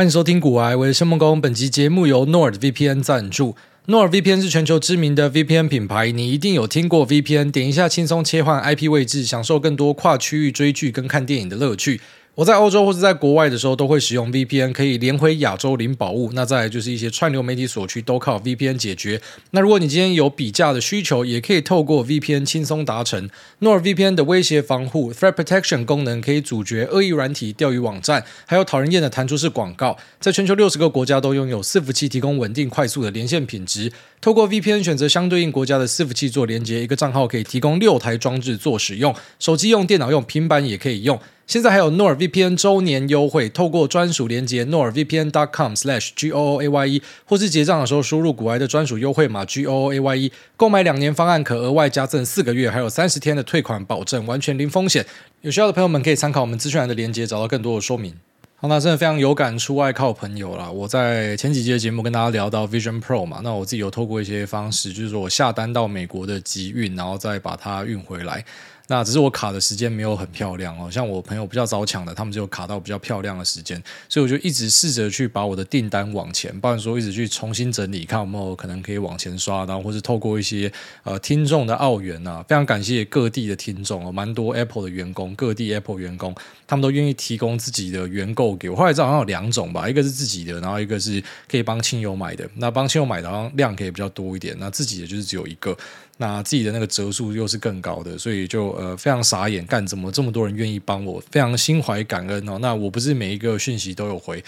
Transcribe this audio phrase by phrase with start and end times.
[0.00, 1.42] 欢迎收听古癌，我是申梦工。
[1.42, 3.54] 本集节目由诺尔 VPN 赞助。
[3.88, 7.50] 诺尔 VPN 是全球知名的 VPN 品牌，你一定有听过 VPN。
[7.50, 12.00] 点一下，轻松切换 IP 位置，享受更多跨区域追剧跟看电影的乐趣。
[12.36, 16.30] 我在欧洲或者在国外的时候，都会使用 VPN，可以连回亚洲领宝物。
[16.32, 19.20] 那再来就是一些串流媒体所需都靠 VPN 解决。
[19.50, 23.28] 那如果你今天有比价的需求，也可以透过 VPN 轻松达成。
[23.60, 29.98] NordVPN 的威胁防护 Threat Protection 功能可以阻绝恶意软体、钓鱼网站，还有讨人厌的弹出式广告。
[30.20, 33.92] 在全球六十个国家都拥有伺服器提供稳定快速的连线品质。
[34.20, 41.18] 透过 VPN 选择相对应国家的伺服器做连接，一个账号可以提供六台装置做使用，手机用、电脑用、平板也可以用。
[41.50, 55.04] 现在还有 NorVPN 周年优惠，透过专属连接 norvpn.com/goaye，或是结账的时候输入股外的专属优惠码 goaye，购买两年方案可额外加赠四个月，还有三十天的退款保证，完全零风险。
[55.40, 58.14] 有需要的朋友们可以参考我们资讯栏的连接，找到更多的说明。
[58.54, 60.70] 好，那真的非常有感，出外靠朋友啦。
[60.70, 68.44] 我在前几集的节目跟大家聊到 Vision Pro 嘛，那我自己有透过一些方式，就是说我下单到美国的集运，然后再把它运回来。
[68.90, 80.70] 那只是我卡的时间没有很漂亮哦，像我朋友比较早抢的，他们就卡到比较漂亮的时间，所以我就一直试着去把我的订单往前，不然说一直去重新整理，看有没有可能可以往前刷，然后或是透过一些
[81.04, 86.34] 呃听众的澳元啊，非常感谢各地的听众哦，蛮多 Apple 的员工，各地 Apple 员工，
[86.66, 88.74] 他们都愿意提供自己的原购给我。
[88.74, 92.44] 后来知好像有两种吧，一个是自己的，然后一个是可以帮亲友买的。
[92.56, 95.76] 那帮亲友买的好像量可以比较多一点，那自己的就是只有一个。
[96.16, 102.58] 那自己的那个折数又是更高的，所以就呃非常傻眼，干怎么这么多人愿意帮我，非常心怀感恩哦。
[102.60, 104.42] 那我不是每一个讯息都有回。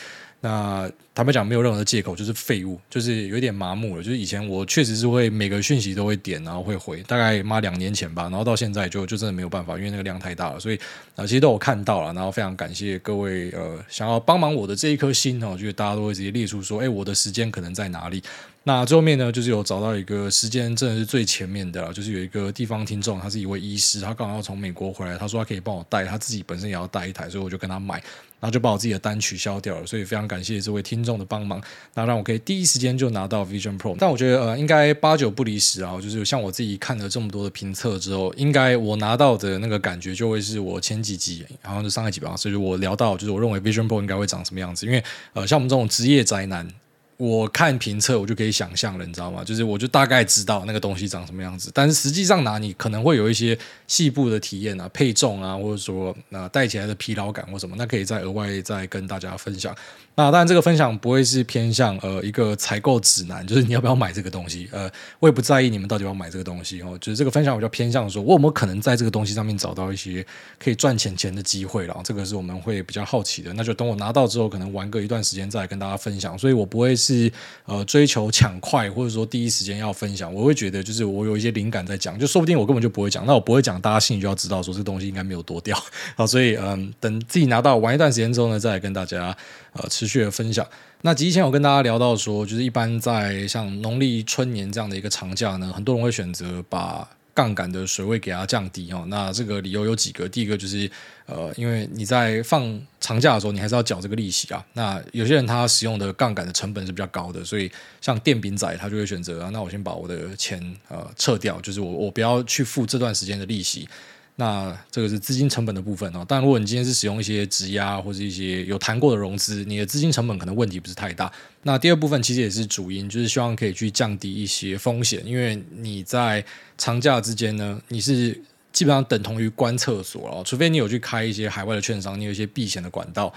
[0.45, 4.03] 那坦白讲，没有任何的借口，就是废物，就是有点麻木了。
[4.03, 10.59] 就是以前我确实是会每个讯息都会点，然后会回，大概妈两年前吧，然后到现在就就真的没有办法，因为那个量太大了。
[10.59, 10.77] 所以
[11.15, 18.21] 啊，其实都有看到了，然后非常感谢各位呃想要帮忙我的这一颗心哦，就是大家都会直接列出说，哎，我的时间可能在哪里。
[18.65, 27.95] 那最后面呢，就是有找到一个时间真的是最前面的，就是有一个地方听众，他是一位医师，他刚好要从美国回来，他说他可以帮我带，他自己本身也要带一台，所以我就跟他买，
[28.39, 31.61] 然后就把我自己的单取消掉了，所以非常感谢这位听众的帮忙，
[31.95, 33.97] 那让我可以第一时间就拿到 Vision Pro。
[33.99, 46.69] 但我觉得呃，应该八九不离十啊，就是像我自己看了这么多的评测之后，应该我拿到的那个感觉就会是我前几集，好像是上一集吧，所以我聊到就是我认为 Vision Pro 应该会长什么样子，因为呃，像我们这种职业宅男。
[47.17, 49.45] 我看评测，我就可以想象了，你知道吗？
[49.45, 53.57] 就是我就大概知道那个东西长什么样子，但是实际上拿你可能会有一些
[53.87, 59.75] 细部的体验啊、配重啊，或者说那戴起来的疲劳感或什么，那可以再额外再跟大家分享。
[60.15, 64.69] 那当然，这个分享不会是偏向呃一个采购指南，就是你要不要买这个东西。
[64.71, 66.99] 呃，我也不在意你们到底要买这个东西哦。
[67.01, 70.25] 就是这个分享，我就偏向说，我有没有可能在这个东西上面找到一些
[70.59, 71.99] 可以赚钱钱的机会了？
[72.05, 73.55] 这个是我们会比较好奇的。
[73.55, 76.39] 那就等我拿到之后，可能玩个一段时间再来跟大家分享。
[76.39, 77.33] 所以我不会是
[77.65, 80.33] 呃追求抢快，或者说第一时间要分享。
[80.33, 83.25] 我会觉得就是我有一些灵感在讲，就说不定我根本就不会讲。
[83.25, 85.83] 那我不会讲，大家心里就要知道说这个东西应该没有多掉。
[86.17, 89.35] 好，所以嗯、等自己拿到玩一段时间之后呢，再来跟大家。
[89.75, 90.67] 呃，持续的分享。
[91.03, 99.05] 那之前我跟大家聊到说，就是一般在像农历春年这样的一个长假呢，很多人会选择把杠杆的水位给它降低哦。
[99.07, 100.91] 那这个理由有几个，第一个就是
[101.27, 104.65] 呃，因为你在放长假的时候，你还是要缴这个利息啊。
[104.73, 107.71] 那有些人他使用的杠杆的成本是比较高的，所以
[108.01, 113.89] 像电饼仔他就会选择啊，那我先把我的钱呃撤掉，就是我我不要去付这段时间的利息。
[114.37, 116.25] 那这个是资金成本的部分哦。
[116.27, 121.31] 但如果你今天是使用一些质押或者一些有谈过的融资，你的资金成本可能问题不是太大。
[121.63, 126.45] 那第二部分其实也是主因，就是希望可以去降低一些风险，因为你在
[126.79, 128.33] 长假之间呢，你是
[128.73, 133.33] 基本上等同于关厕所哦，除非你有去开一些海外的券商，你有一些避险的管道，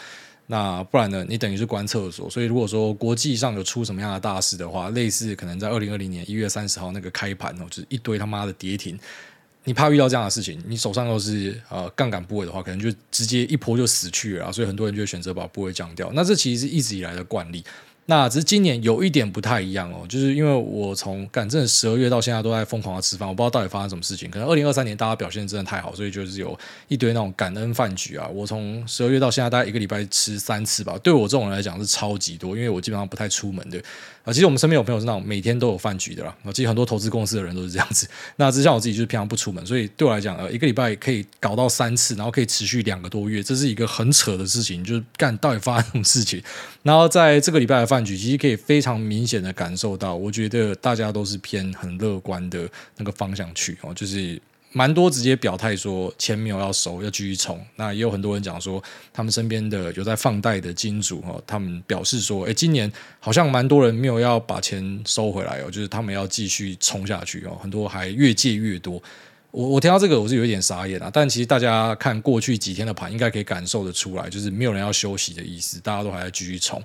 [0.47, 2.29] 那不然呢，你等于是关厕所。
[2.29, 8.97] 所以如果说国际上有出什么样的大事的话，类似可能在二零二零年一月三十号那个开盘哦，就是一堆他妈的跌停。
[9.65, 16.09] 你怕遇到这样的事情，你手上又是呃杠杆部位的话，可能就直接一波就死去了，所以很多人就选择把部位降掉。
[16.13, 17.63] 那这其实是一直以来的惯例。
[18.07, 24.29] 那只是今年有一点不太一样哦，就是因为我从赶正十二月到现在都在疯狂的吃饭，我不知道到底发生什么事情。
[24.29, 26.56] 可能二零二三年大家表现真的太好，所以就是有
[26.88, 28.27] 一堆那种感恩饭局啊。
[28.27, 33.81] 我从十二月到现在大概一个礼拜吃三次吧，对我这种人来讲是超级多，因为我基本上不太出门的
[34.25, 34.33] 啊。
[34.33, 38.06] 其实我们身边有朋友是那种每天都有饭局的啦，其实很多投资公司的人都是这样子。
[38.36, 44.83] 那只像我自己就是平常不出门，所以对我来讲呃一个礼拜可以搞到三次，然后可以持续两个多月，这是一个很扯的事情。
[44.83, 46.44] 就是干到底发生什么事情？
[46.83, 54.42] 然后在这个礼拜的饭局，其实可以非常明显的感受到，我觉得大家都是偏很乐观的那个方向去哦，就是
[54.77, 57.57] 蛮多直接表态说钱没有要收，要继续冲。
[57.77, 58.83] 那也有很多人讲说，
[59.13, 62.92] 他们身边的有在放贷的金主哈，他们表示说，哎，今年
[63.22, 69.01] 好像蛮多人没有要把钱收回来哦，就是他们要继续冲下去哦，很多还越借越多。
[69.51, 76.83] 我我听到这个我是有一点傻眼啊，但其实大家看过去几天的盘，应该可以感受得出来，就是没有人要休息的意思，大家都还在继续冲。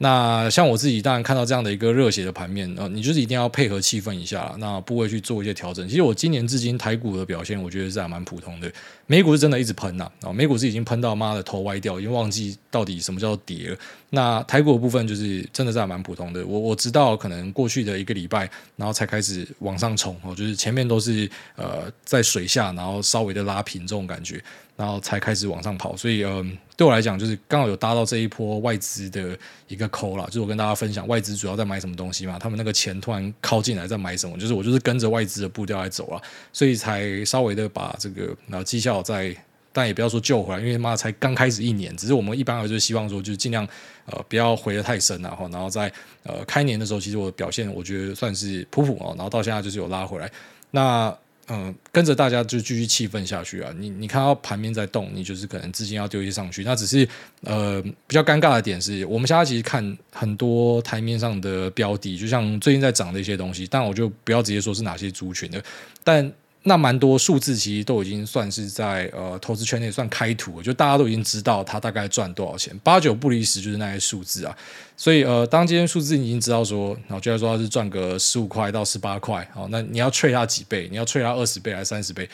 [0.00, 5.88] 那像我自己，当然看到这样的一个热血的盘面，呃，你就是一定要配合气氛一下，那部位去做一些调整。
[5.88, 8.72] 其实我今年至今台股的表现，我觉得是还蛮普通的。
[9.06, 13.76] 美股是真的一直喷呐，啊，美股是已经喷到妈的头歪掉，已经忘记到底什么叫跌了。
[14.10, 16.46] 那台股的部分就是真的是还蛮普通的。
[16.46, 24.40] 我我直到可能过去的一个礼拜，然后才开始往上冲，哦，就是前面都是呃在水下，然后稍微的拉平这种感觉。
[24.78, 29.36] 然后才开始往上跑，所以嗯、对我来讲就是刚好有搭到这一波外资的
[29.66, 36.22] 一个扣啦，就是我跟大家分享外资主要在买什么东西嘛，他们那个钱突然靠进来在买什么，就是我就是跟着外资的步调来走了，
[36.52, 39.34] 所以才稍微的把这个然后绩效再，
[39.72, 43.66] 但也不要说救回来，因为妈才刚开始一年，只是我们一般来说希望说就是尽量
[44.06, 45.92] 呃不要回得太深然后然后在
[46.22, 50.30] 呃开年的时候，其实我的表现我觉得算是普普哦，然后到现在就是有拉回来，
[50.70, 51.12] 那。
[51.48, 53.72] 嗯，跟着大家就继续气氛下去啊！
[53.78, 56.62] 你你看到盘面在动，你就是可能资金要丢一些上去。
[56.62, 57.08] 那只是
[57.42, 65.62] 呃比较尴尬的点是，我们现在其实看很多台面上的标的，就像最近在涨的一些东西，但我就不要直接说是哪些族群的，
[66.04, 66.32] 但。
[66.68, 74.56] 那蛮多数字其实都已经算是在呃投资圈内算开图，就大家都已经知道它大概赚多少钱，八九不离十就是那些数字啊。
[74.96, 80.86] 所以呃，当今天数字你已经知道说，然后就来说它是赚个十五块到十八块，好，那你要吹它几倍？
[80.90, 82.28] 你要吹它二十倍还是三十倍？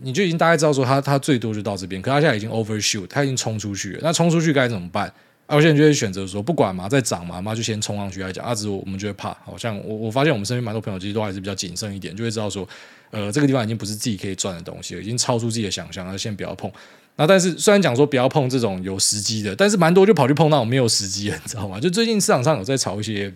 [0.00, 4.00] 你就已经大概知道说它它最多就到这边，可它现在已经 overshoot，它已经冲出去了。
[4.02, 5.06] 那冲出去该怎么办？
[5.46, 8.42] 啊，我现在就会选择说，不管嘛，再涨嘛，嘛就先冲上去来讲。
[8.46, 12.66] 啊，只是我们就会怕，好像我我发现我们身边蛮多朋友其实都还是比较谨慎一点，就会知道说。
[13.14, 16.18] 呃，这个地方已经不是自己可以赚的东西了，已经超出自己的想象了。
[16.18, 16.70] 先不要碰。
[17.16, 21.78] 那但是虽然讲说不要碰这种有时机的，但是蛮多就跑去碰那种没有时机的，你知道吗？
[21.78, 23.32] 就最近市场上有在炒一些，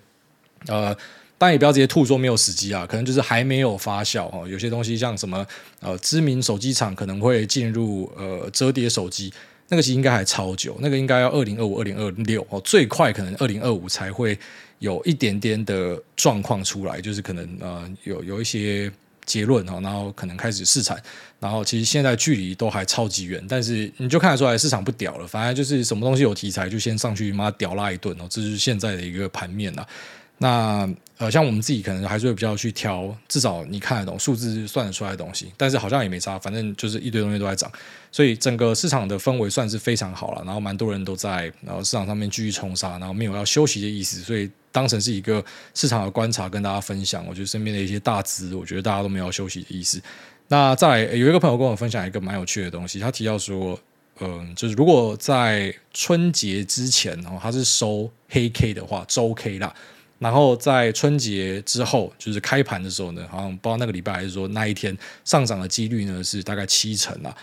[0.66, 0.92] 呃，
[1.38, 4.48] 当然也不要直接吐说没有时机啊，可能就是还没有发酵哦。
[4.48, 5.46] 有些东西像什么
[5.78, 9.32] 呃，知名手机厂可能会进入呃折叠手机，
[9.68, 14.36] 那个其实应该还超久，那个应该要二零二五、二零二六哦，最快可能二零二五才会
[14.80, 18.90] 有一点点的状况出来，就是可能呃有有一些。
[19.28, 21.00] 结论哈，然后可能开始试产，
[21.38, 29.86] 然后其实现在距离都还超级远，但是你就看得出来市场不屌了，反正就是什么东西有题材就先上去妈屌拉一顿哦，这是现在的一个盘面了。
[30.38, 37.68] 那呃，像我们自己可能还是会比较去挑，至少你看得懂数字算得出来的东西，但是好像也没差，反正就是一堆东西都在涨，
[38.12, 40.42] 所以整个市场的氛围算是非常好了。
[40.44, 45.44] 然后蛮多人都在然后市场上面继续冲杀，然后没有要休息的意思，所以当成是一个
[45.74, 47.26] 市场的观察跟大家分享。
[47.26, 50.00] 我觉得身边的一些大资，我觉得大家都没有休息的意思。
[50.46, 53.76] 那再来有一个朋友跟我分享一个蛮有趣的东西，他提到说，
[54.20, 59.74] 嗯、呃，就是如果在春节之前哦，他是收黑 K 的话，周 K 啦。
[60.18, 67.34] 然后在春节之后，就是开盘的时候呢，好像不知道那个礼拜还是说那一天上涨的几率呢是大概七成啊。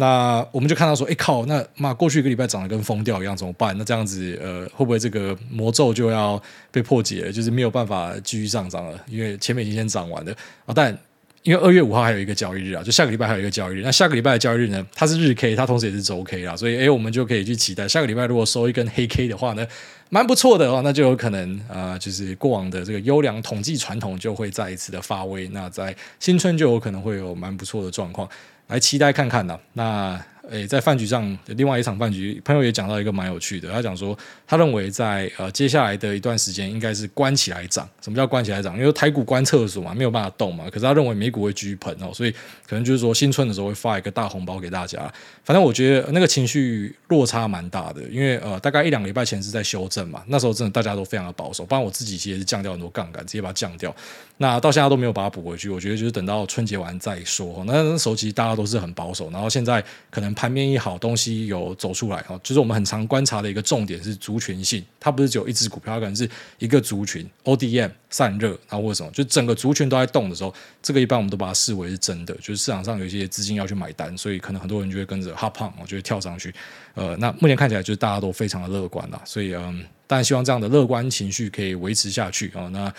[0.00, 3.76] 那我们就看到说，哎靠，那妈过去一个礼拜涨得跟疯掉一样，怎么办？
[3.76, 6.40] 那这样子呃，会不会这个魔咒就要
[6.70, 7.32] 被破解？
[7.32, 10.32] 就是没有办法继续上涨了，因为前面已经先涨完了
[10.66, 10.72] 啊。
[10.72, 10.96] 但
[11.42, 13.82] 因为二月五号还有一个交易日啊，就下个礼拜还有一个交易日。
[13.82, 19.66] 那下个礼拜的交易日呢，它是日 K，它同时也是周 K 啊，所以哎，我们就可以去期待下个礼拜如果收一根黑 K 的话呢，
[20.08, 20.80] 蛮不错的哦。
[20.82, 25.48] 那就有可能啊、就是过往的这个优良统计传统就会再一次的发威。
[25.48, 28.28] 那在新春就有可能会有蛮不错的状况，
[28.68, 29.58] 来期待看看呢。
[29.72, 30.20] 那。
[30.50, 33.70] 诶，在饭局上，另外一场饭局，朋友也讲到一个蛮有趣的。
[33.70, 37.88] 他讲说，他认为在呃接下来的一段时间，应该是关起来涨。
[38.00, 38.78] 什么叫关起来涨？
[38.78, 40.64] 因为台股关厕所嘛，没有办法动嘛。
[40.70, 42.30] 可是他认为美股会继续喷哦，所以
[42.66, 44.98] 可能就是说新春的时候会发一个大红包给大家。
[45.44, 51.64] 反正我觉得那个情绪落差蛮大的，因为呃大概一两个礼拜前是在修正嘛，那时候真的大家都非常的保守。
[51.64, 53.94] 不然我自己其实是降掉很多杠杆，直接把它降掉。
[54.38, 55.68] 那到现在都没有把它补回去。
[55.68, 57.64] 我觉得就是等到春节完再说。
[57.66, 66.30] 那那时候其实大家都是很保守，然后现在可能盘面一好，东西有走出来哈，就是我们很常观察的一个重点是族群性，它不是只有一只股票，它可能是
[66.60, 76.54] 一个族群，ODM 散热，然后或者什么，就整个族群都在动的时候，这个一般我们都把它视为是真的，就是市场上有一些资金要去买单，所以可能很多人就会跟着 hop on，我就会跳上去。
[76.94, 82.68] 呃，那目前看起来就是大家都非常的乐观啦，所以嗯，但希望这样的乐观情绪可以维持下去啊。
[82.68, 82.92] 那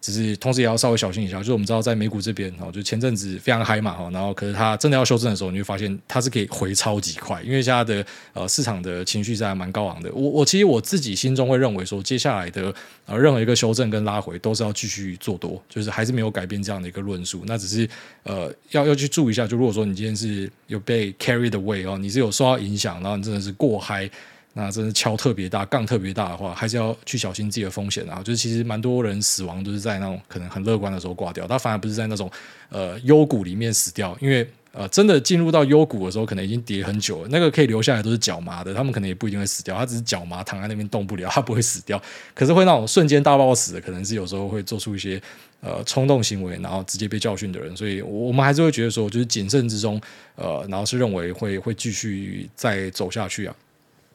[0.00, 10.10] 只是同时也要稍微小心一下，就是我们知道在美股这边哦，就前阵子非常嗨嘛哈，然后可是它真的要修正的时候，你会发现它是可以回超级快，因为现在的呃市场的情绪在蛮高昂的。
[10.12, 17.42] 我我其实我自己心中会认为说，接下来的呃任何一个修正跟拉回都是要继续做多，就是还是没有改变这样的一个论述。
[17.46, 17.88] 那只是
[18.22, 24.10] 呃要要去注意一下，就如果说你今天是有被 carry 的 way 哦，你是有受到影响，然后你真的是过嗨。
[24.52, 28.20] 那真的敲特别大，杠特别大的话，还是要去小心自己的风险啊。
[28.22, 32.28] 就是其实蛮多人死亡都是在那种可能很乐观的时候挂掉，他反而不是在那种
[32.68, 37.28] 呃幽谷里面死掉，因为呃真的进入到幽谷的时候，可能已经跌很久了。
[37.30, 42.02] 那个可以留下来都是脚麻的，他们可能也不一定会死掉，他只是脚麻躺在那边动不了，他不会死掉。
[42.34, 45.22] 可是会那种瞬间大爆死的，可能是有时候会做出一些
[45.60, 47.76] 呃冲动行为，然后直接被教训的人。
[47.76, 50.00] 所以我们还是会觉得说，就是谨慎之中，
[50.34, 53.54] 呃，然后是认为会会继续再走下去啊。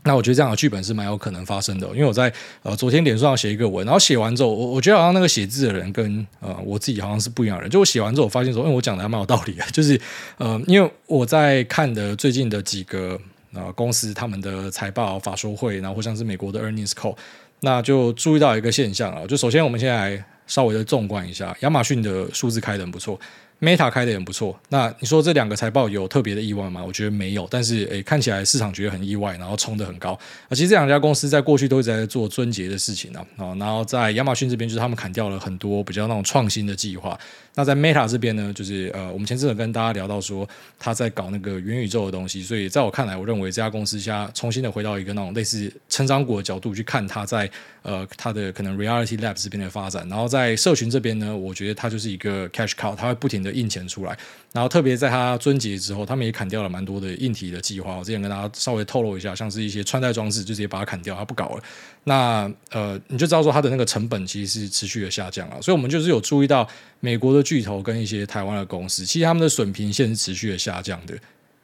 [0.08, 2.32] 那我觉得这样的剧本是蛮有可能发生的，因为我在
[2.62, 7.72] 呃昨天脸书上写一个文，然后写完之后，我我觉得好像那个写字的人跟呃我自己好像是不一样的人。
[7.72, 10.00] 就我写完之后，我发现说，因为我讲的还蛮有道理的， 就是
[10.38, 13.20] 呃，因为我在看的最近的几个
[13.54, 17.18] 呃公司他们的财报、法说会，然后或像是美国的 earnings call，
[17.62, 23.20] 那就注意到一个现象啊，就首先我们现在稍微的纵观一下，亚马逊的数字开得很不错。
[23.66, 26.84] Meta 开的也不错，那你说这两个财报有特别的意外吗？
[26.86, 30.12] 我觉得没有，但是诶，看起来市场觉得很意外，然后冲得很高。
[30.12, 33.26] 啊，其实这两家公司在过去都一直在做撙节的事情啊，
[33.58, 37.18] 然后在亚马逊这边就是他们砍掉了很多比较那种创新的计划。
[37.56, 40.48] 那在 Meta 这边呢，就是呃，我们前阵子跟大家聊到说
[40.78, 47.50] 他在搞那个元宇宙的东西，所以在我看来，我认为这家公司现在重新的回到一个那种类似成长股的角度去看它在
[47.82, 50.08] 呃它的可能 Reality Lab 这边的发展。
[50.10, 54.18] 然后在社群这边呢，我觉得它就是一个 cash cow，它会不停的印钱出来。
[54.52, 57.96] 然后特别在它春节之后，他们也砍掉了蛮多的硬体的计划。
[57.96, 61.64] 我之前跟大家稍微透露一下，像是一些穿戴装置，就直接把它砍掉，它不搞了。
[62.06, 66.66] 那呃，你就知道说它的那个成本其实是持续的下降啊，所以我们就是有注意到
[67.00, 71.14] 美国的巨头跟一些台湾的公司，其实他们的损平线是持续的下降的。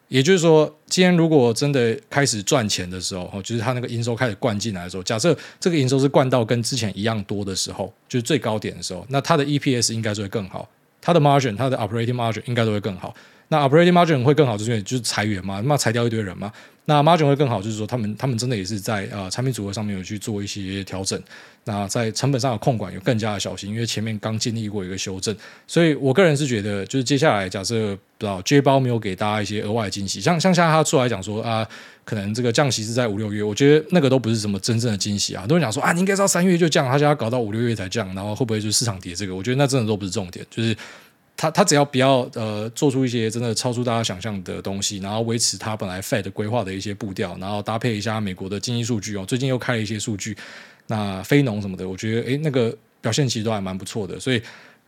[0.08, 10.70] 也就是说，今天如果真的开始赚钱的时候，哦，就是它那个营收开始灌进来的时候，假设这个营收是灌到跟之前一样多的时候，就是最高点的时候，那它的 EPS 应该就会更好，
[11.02, 13.16] 它的 margin，它的 operating margin 应该都会更好。
[13.48, 16.52] 那 operating margin 会更好，就是就是裁员嘛，那裁掉一堆人嘛。
[16.86, 21.22] 那 margin 会更好，就是说他们他们真的也是在呃产品组合上面有去做一些调整。
[21.64, 25.36] 那在成本上的控管有更加的小心，因为前面刚经历过一个修正。
[25.68, 31.66] 所以我个人是觉得，就是接下来假设不知道 J 包没有给大家一些额外的惊喜，像像现在他出来讲说啊，
[32.04, 35.42] 可能这个降息是在五六月，我觉得那个都不是什么真正的惊喜啊。
[35.42, 39.36] 很多人讲说啊，你应该知道三月就降，他现在搞到五六月才降，然后会不会就市场跌这个？
[39.36, 40.76] 我觉得那真的都不是重点，就是。
[41.42, 50.38] 他他只要不要呃做出一些真的超出大家想象的东西，然后维持他本来 Fed 规划的一些步调，然后搭配一下美国的经济数据哦，最近又开了一些数据，
[50.86, 54.20] 那非农什么的，我觉得诶那个表现其实都还蛮不错的。
[54.20, 54.40] 所以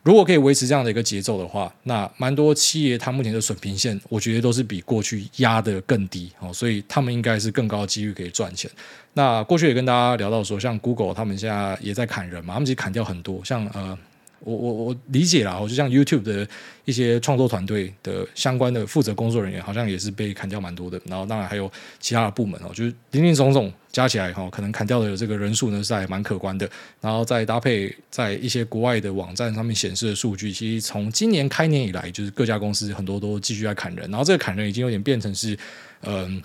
[0.04, 8.70] 如果可以维持这样的一个节奏的话，那蛮多企业它目前的损平线，我觉得都是比过去压得更低哦，所以他们应该是更高的几率可以赚钱。
[9.14, 13.98] 那过去也跟大家聊到说，像 Google 他们现在也在砍人嘛，他们其实砍掉很多，像呃。
[14.44, 16.46] 我我我理解啦，我就像 YouTube 的
[16.84, 21.00] 一些创作团队的相关的负责工作人员，好像也是被砍掉蛮多的。
[21.06, 26.68] 然后当然还有其他的部门哦，就是林林总总加起来哈，可能砍掉的这个人数呢是还蛮可观的。
[27.00, 34.10] 然后再搭配在一些国外的网站上面显示的数据，其实从今年开年以来，就是各家公司很多都继续在砍人。
[34.10, 35.56] 然后这个砍人已经有点变成是，
[36.02, 36.42] 嗯，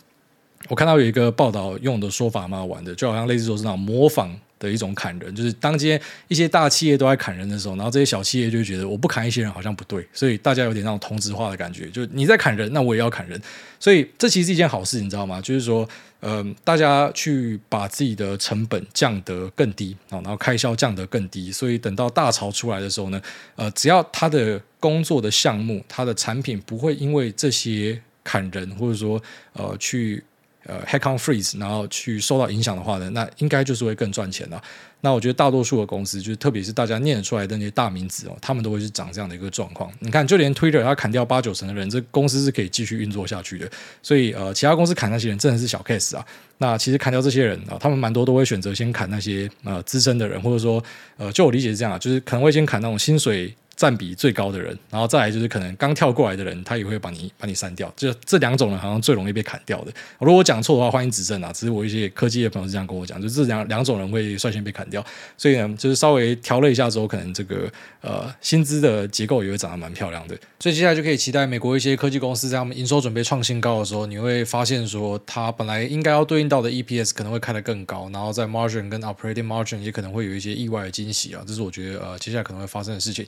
[0.70, 4.34] 我看到有一个报道用的说法蛮好玩的，就好像类似说是那种模仿。
[4.60, 13.42] 的一种砍人，就是当今天一些大企业都在砍人的时候，然后这些小企业就觉得我不砍一些人好像不对，所以大家有点那种同质化的感觉，就是你在砍人，那我也要砍人，
[13.80, 15.42] 所以这其实是一件好事，你知道吗？
[15.42, 15.88] 就是说，
[16.20, 23.22] 嗯、呃，大家去把自己的成本降得更低啊，然后开销降得更低，所以等到大潮出来的时候呢，
[23.56, 29.22] 呃，只要他的工作的项目、他的产品不会因为这些砍人或者说
[29.54, 30.24] 呃去。
[30.70, 34.62] 呃，hack on freeze，然后去受到影响的话呢，那应该就是会更赚钱了。
[35.02, 39.90] 那我觉得大多数的公司，就是特别是大家念出来的那些大名字哦，他们都会是长这样的一个状况。
[40.00, 43.70] 你看，就连 Twitter 它砍掉八九成的人，这公司是可以继续运作下去的。
[44.04, 46.26] 所以呃，其他公司砍那些人真的是小 case 啊。
[46.58, 50.84] 那其实砍掉这些人啊，他们蛮多都会选择先砍那些呃资深的人，或者说
[51.18, 53.56] 呃，就我理解是这样啊，就是可能会先砍那种薪水。
[53.80, 57.90] 占比最高的人，然后再来就是可能刚跳过来的人，他也会把你把你删掉。
[57.96, 59.94] 就这两种人好像最容易被砍掉的。
[60.20, 61.50] 如果我讲错的话，欢迎指正啊！
[61.54, 65.02] 只是我一些科技的朋友是这样跟我讲，就这两两种人会率先被砍掉。
[65.38, 67.72] 所以呢，就是稍微调了一下之后，可能这个
[68.02, 70.38] 呃薪资的结构也会长得蛮漂亮的。
[70.60, 81.42] 所以接下来就可以期待美国一些科技公司在他们营收准备创新高的时候，你会发现说，它本来应该要对应到的 EPS 可能会开得更高，然后在 margin 跟 operating margin 也可能会有一些意外的惊喜啊！
[81.48, 83.26] 这是我觉得呃接下来可能会发生的事情。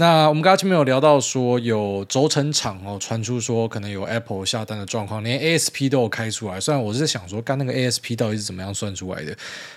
[0.00, 6.60] 那我们刚刚前面有聊到说，有轴承厂哦传出说可能有 Apple 下单的状况，连 ASP 都有开出来。
[6.60, 9.36] 虽然我是在想说，刚那个 ASP 到底是怎么样算出来的？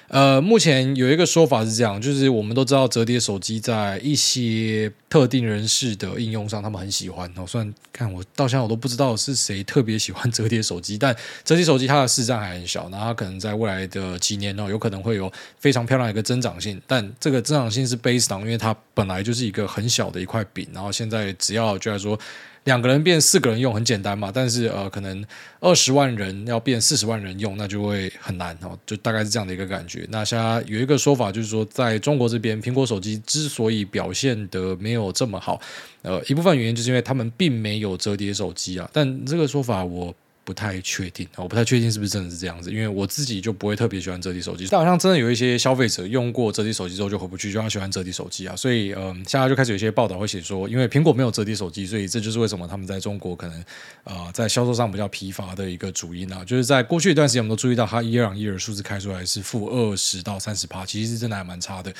[0.10, 7.44] 呃，目前有一个说法是这样，就是我们都知道折叠手机在一些特定人士的应用上，他们很喜欢哦。
[7.48, 16.80] 虽然看我到现在我都不知道是谁特别喜欢折叠手机，但折叠手机它的市占还很小，那它可能在未来的几年哦，有可能会有非常漂亮的一个增长性。
[16.86, 20.11] 但这个增长性是 based on，因为它本来就是一个很小。
[20.12, 22.20] 的一块饼，然后现在只要就来说
[22.65, 25.25] 两个人变四个人用很简单嘛，但是呃可能
[25.60, 30.06] 二十万人要变四十万人用，那就会很难哦，就大概是这样的一个感觉。
[30.10, 35.60] 那现在有一个说法就是说，在中国这边，苹果手机之所以表现得没有这么好，
[36.01, 40.13] 呃一部分原因就是因为他们并没有折叠手机啊，但这个说法我。
[40.51, 53.63] 不太确定，我不太确定是不是真的是这样子，因为我自己就不会特别喜欢折叠手机，但好像真的有一些消费者用过折叠手机之后就回不去，就很喜欢折叠手机啊，所以嗯，现在就开始有一些报道会写说，因为苹果没有折叠手机，所以这就是为什么他们在中国可能
[54.03, 61.93] 呃在销售上比较疲乏的一个主因啊，就是在过去一段时间我们都注意到它 year on year 数字开出来是负二十到三十趴，其实是真的还蛮差的。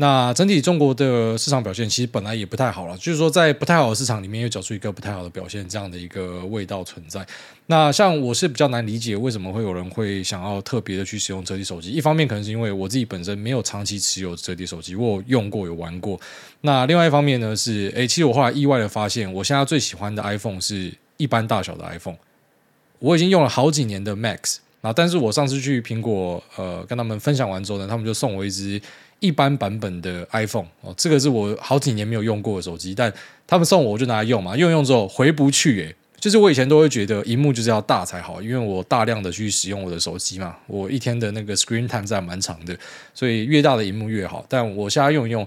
[0.00, 7.24] 那整体中国的市场表现其实本来也不太好了，就是说在不太好的市场里面又找出一个不太好的表现，这样的一个味道存在。
[7.66, 16.18] 那像我是比较难理解为什么会有人会想要特别的去使用折叠手机，一方面可能是因为我自己本身没有长期持有折叠手机，我有用过有玩过。
[16.62, 22.16] 那另外一方面呢是，诶，其实我后来意外的发现，我现在最喜欢的 iPhone 是一般大小的 iPhone，
[23.00, 28.80] 我已经用了好几年的 Max，那但是我上次去苹果呃跟他们分享完之后呢，他们就送我一支。
[29.20, 33.12] 一般版本的 iPhone 哦，这个是我好几年没有用过的手机，但
[33.46, 42.76] 他们送我，我就拿来用嘛，用用之后回不去诶，就是我以前都会觉得荧幕就是要大才好，因为我大量的去使用我的手机嘛，我一天的那个 Screen Time 是蛮长的，
[43.14, 44.44] 所以越大的荧幕越好。
[44.48, 45.46] 但我现在用一用，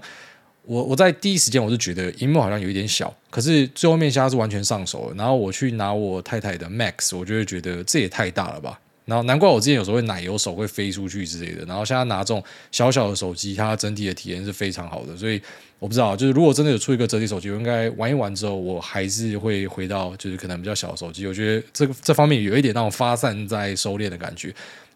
[0.66, 5.14] 我我在第一时间我是觉得荧幕好像有一点小，可是最后面现在是完全上手了。
[5.16, 8.78] 然后我去拿我太太的 Max，我就会觉得这也太大了吧。
[9.04, 15.40] 然后难怪我之前有时候会奶油手会飞出去之类的，然后现在拿这种小小的手机，它整体的体验是非常好的，所以
[15.78, 24.54] 我不知道，就是如果真的有出一个折叠手机，我应该玩一玩之后，我还是会回到就是可能比较小的手机，我觉得这个这方面有一点那种发散在收敛的感觉。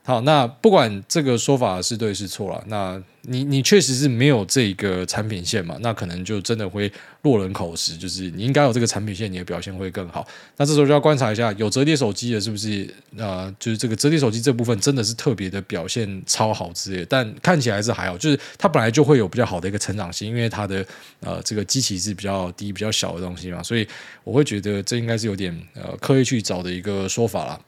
[0.09, 5.77] 好，那不管这个说法是对是错了，那你你确实是没有这个产品线嘛？
[5.83, 10.27] 那可能就真的会落人口实，就是你应该有这个产品线，你的表现会更好。
[10.57, 20.83] 那这时候就要观察一下，有折叠手机的是不是呃，就是这个折叠手机这部分真的是特别的表现超好之类，但看起来是还好，就是它本来就会有比较好的一个成长性，因为它的
[21.21, 23.87] 呃这个机器是比较低、比较小的东西嘛，所以
[24.25, 27.61] 我会觉得这应该是有点呃刻意去找的一个说法啦。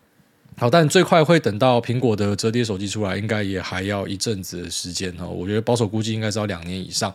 [0.60, 5.26] 好，但最快会等到苹果的折叠手机出来，应该也还要一阵子的时间哈。
[5.26, 7.10] 我觉得保守估计应该是要两年以上。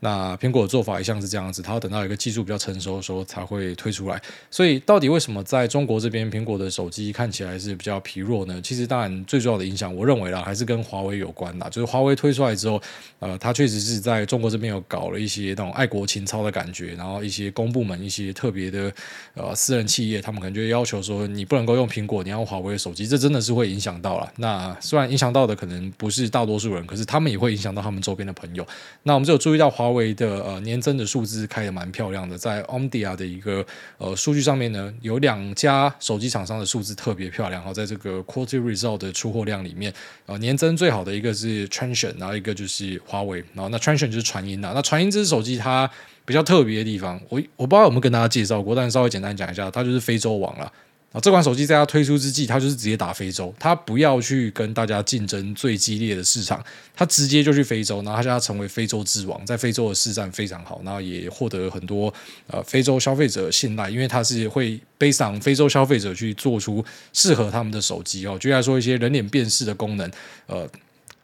[0.00, 4.20] 那苹果的做法一向是这样子，它要等到一个技术比较成熟的时候才会推出来。
[4.50, 8.60] 所以，到底为什么在中国这边苹果的手机看起来是比较疲弱呢？
[8.62, 11.68] 其实，当然最重要的影响，我认为啦，还是跟华为有关啦。
[11.68, 12.80] 就是华为推出来之后，
[13.18, 18.92] 呃，它确实是在中国这边有搞了一些那种爱国情操的感觉，然后一些公部门、一些特别的
[19.34, 24.32] 呃私人企业，他们可能就要求说，你不能够用苹果，你要用华为的手机，这真的是会影响到了。
[24.36, 28.66] 那虽然影响到的可能不是大多数人，可是他们也会影响到他们周边的朋友。
[29.02, 30.60] 那我们就有注意到华华为的呃。
[30.60, 33.64] 年增的数字开得蛮漂亮的，在 Omdia 的一个
[33.98, 37.60] 呃数据上面呢，有两家手机厂商的数字特别漂亮。
[37.62, 39.92] 好，在这个 Quarterly Result 的出货量里面，
[40.26, 43.42] 呃，年增最好的一个是 Transion，然后一个就是华为。
[43.54, 44.72] 然后那 Transion 就是传音的。
[44.72, 45.90] 那传音这支手机它
[46.24, 50.70] 比较特别的地方，我我不知道有没有跟大家介绍过，但是稍微简单讲一下，它就是非洲王了。
[51.12, 62.14] 啊，这款手机在它推出之际，它就是直接打非洲，它不要去跟大家竞争最激烈的市场，它直接就去非洲，然后它现在成为非洲之王，在非洲的市占非常好，然后也获得很多
[62.46, 70.10] 呃非洲消费者信赖，因为它是会背上非洲消费者去做出适合他们的手机哦，就来说一些人脸辨识的功能，
[70.46, 70.68] 呃。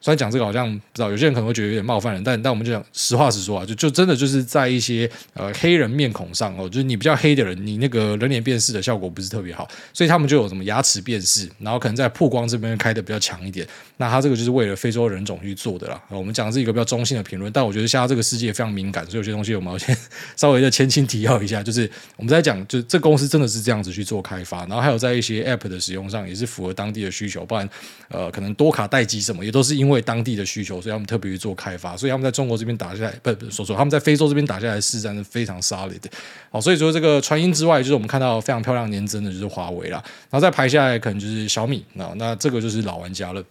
[0.07, 13.66] 虽然讲这个好像不知道，有些人可能会觉得有点冒犯人，但但我们就讲实话实说啊，就就真的就是在一些呃黑人面孔上哦，就是你比较黑的人，你那个人脸辨识的效果不是特别好，所以他们就有什么牙齿辨识，然后可能在曝光这边开的比较强一点。
[13.97, 16.01] 那他这个就是为了非洲人种去做的啦。
[16.09, 19.97] 我们讲是一个比较中性的评论，但我觉得现在这个世界非常敏感，所以有些东西我们要先
[20.37, 27.69] 稍微的前情提要一下，就是我们在讲，就这公司真的是这样子去做开发，然后还有在一些 App 的使用上也是符合当地的需求，不然
[28.09, 30.81] 呃可能多卡待机什么也都是因为为当地的需求。
[30.81, 36.11] 所以他们特别去做开发，所以他们在中国这边打下来，不不说错，他们在非洲这边打下来的市占是非常 solid 的。
[36.51, 43.43] 好，所以说这个传音之外，就是我们看到非常漂亮年增的，就是华为啦，然后再排下来可能就是小米啊，那这个就是老玩家了。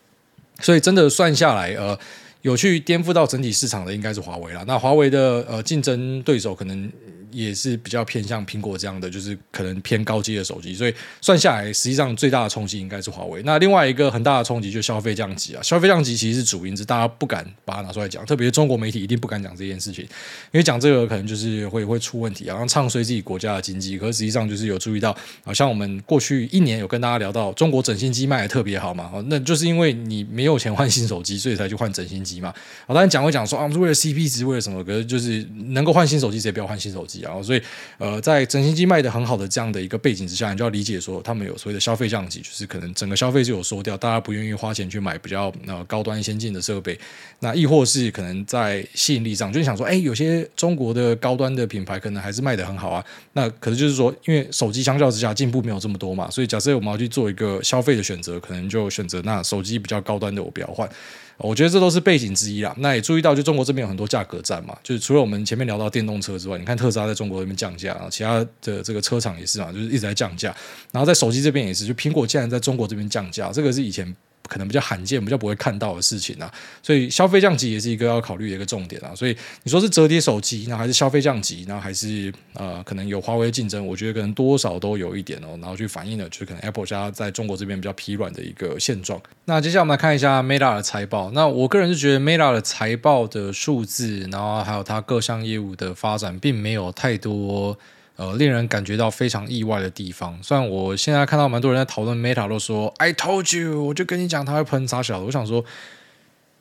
[0.61, 1.97] 所以真的算下来，呃，
[2.43, 4.63] 有去颠覆到整体市场的应该是华为啦。
[4.67, 6.91] 那华为的呃竞争对手可能。
[7.31, 13.41] 也是比较偏向苹果这样的，就是可能偏高阶的手机，所以算下来，实际上最大的冲击应该是华为。
[13.43, 20.03] 那另外一个很大的冲击就消费降级啊，消费降级其实是主因，是大家不敢把它拿出来讲，特别是中国媒体一定不敢讲这件事情，
[20.51, 23.97] 因为讲这个可能就是会会出问题，然后唱衰自己国家的经济。
[23.97, 32.49] 可是实际上就是有注意到，好像我们过去一年有跟大家聊到，中国整新机卖的特别好嘛，那就是因为你没有钱换新手机，所以才去换整新机嘛。
[32.85, 34.83] 啊，当然讲会讲说啊，我们是为了 CP 值，为了什么？
[34.83, 37.41] 可是就是能够换新手机，谁不要换新手机啊？
[37.41, 37.61] 所以。
[37.97, 46.99] 呃，在整新机卖得很好的这样的一个背景之下，你就要理解说，他们有所谓的消费降级，就是可能整个消费就有缩掉，大家不愿意花钱去买比较呃高端先进的设备。
[47.39, 53.03] 那亦或是可能在吸引力上，就是想说，哎，有些中国的高端的品牌可能还是卖得很好啊。
[53.31, 60.89] 那可能就是说，因为手机相较之下进步没有这么多嘛，所以假设我们要去做一个消费的选择，可能就选择那手机比较高端的我不要换。
[61.37, 62.73] 我觉得这都是背景之一啦。
[62.79, 70.55] 那也注意到，就中国这边有很多价格战嘛，就是除了我们前面聊到电动车之外，你看特斯拉在中国这边降价啊，其他的这个车厂也是啊，就是一直在降价。
[70.91, 74.15] 然后在手机这边也是，就苹果竟然在中国这边降价，这个是以前。
[74.47, 79.13] 可能比较罕见，比较不会看到的事情啊，所以消费降级也是一个要考虑的一个重点啊。
[79.15, 85.57] 所以你说是折叠手机，那还是消费降级，那还是呃，可能有华为的竞争，我觉得可能多少都有一点哦。
[85.61, 89.21] 然后去反映了，就是可能 Apple 家在中国这边比较疲软的一个现状。
[89.45, 91.31] 那接下来我们来看一下 Meta 的财报。
[91.31, 97.77] 那我个人是觉得 Meta 的财报的数字，然后还有它各项业务的发展，并没有太多。
[98.17, 100.37] 呃，令人感觉到非常意外的地方。
[100.41, 105.25] 虽然我现在看到蛮多人在讨论 Meta，都说 I told you，我就跟你讲，他会喷啥小的。
[105.25, 105.63] 我想说，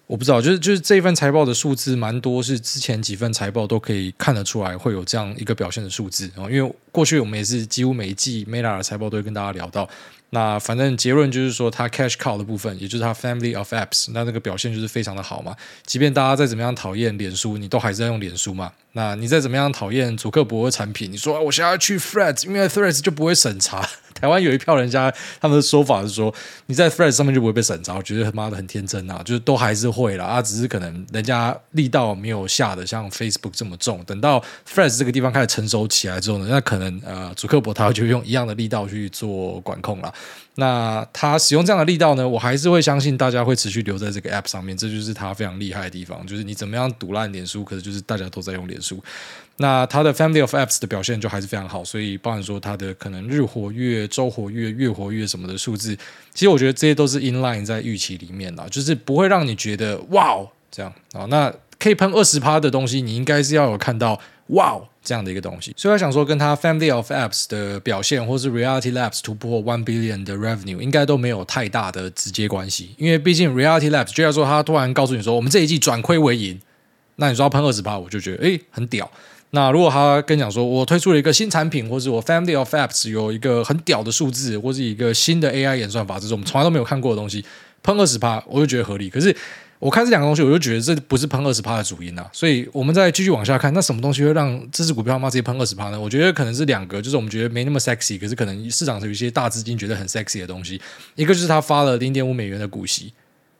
[0.06, 6.30] 我不知道，就是就是这份财报的数字蛮多，是之前几份财报都可以看得出来会有这样一个表现的数字。
[6.50, 9.88] 因为过去我们也是几乎每一季 Meta 的财报都会跟大家聊到。
[10.30, 15.56] 那反正结论就是说，它 Cash Cow 的部分，也就是它 Family of Apps，那那个表现就是非常的好嘛。
[15.84, 18.72] 即便大家再怎么样讨厌脸书，你都还是在用脸书嘛。
[18.92, 23.88] 那你再怎么样讨厌祖克伯的产品，你说我现在要去 Threads，因为 Threads 就不会审查。
[24.14, 26.32] 台湾有一票人家，他们的说法是说，
[26.66, 27.96] 你在 Threads 上面就不会被审查。
[27.96, 34.02] 我觉得他妈的很天真啊，就是都还是会啦，啊，只是可能人家力道没有下的像 Facebook 这么重。
[34.04, 40.12] 等到 Threads 这个地方开始成熟起来之后呢，那可能呃，主客博他就用一样的力道去做管控了。
[40.56, 46.24] 那他使用这样的力道呢，我还是会相信大家会持续留在这个 App 上面，这就是他非常厉害的地方。
[46.26, 49.02] 就是你怎么样堵烂脸书，可是就是大家都在用脸书。
[49.56, 55.96] 那它的 Family of Apps 的表现就还是非常好，所以包含说它的可能日活跃、周活跃、月活跃什么的数字，
[56.32, 61.24] 其实我觉得这些都是 in line 在预期里面的，就是不会让你觉得哇哦这样啊。
[61.26, 65.72] 那可以喷二十趴的东西，你应该是要有看到哇哦这样的一个东西。
[65.76, 76.60] 所以我想说，跟它 Family of Apps 的表现，或是 Reality Labs 突破 one billion 的 revenue，应该都没有太大的直接关系，因为毕竟 Reality Labs 就要说它突然告诉你说，我们这一季转亏为盈，
[77.16, 79.08] 那你说要喷二十趴，我就觉得诶很屌。
[79.50, 87.44] 那如果他跟你讲说，我推出了一个新产品，或是我 Family of Apps 有一个很屌的数字，或是一个新的 AI 演算法，这种我们从来都没有看过的东西，
[87.80, 89.08] 喷二十趴，我就觉得合理。
[89.08, 89.32] 可是
[89.84, 92.26] 我看这两个东西，我就觉得这不是喷二十趴的主因啊。
[92.32, 96.00] 所以我们再继续往下看，那什么东西会让这只股票妈直接喷二十趴呢？
[96.00, 100.80] 我觉得可能是两个，就是我们觉得没那么 sexy，可是可能市场上有一些大资金觉得很 sexy 的东西。
[101.16, 103.12] 一个就是他发了零点五美元的股息。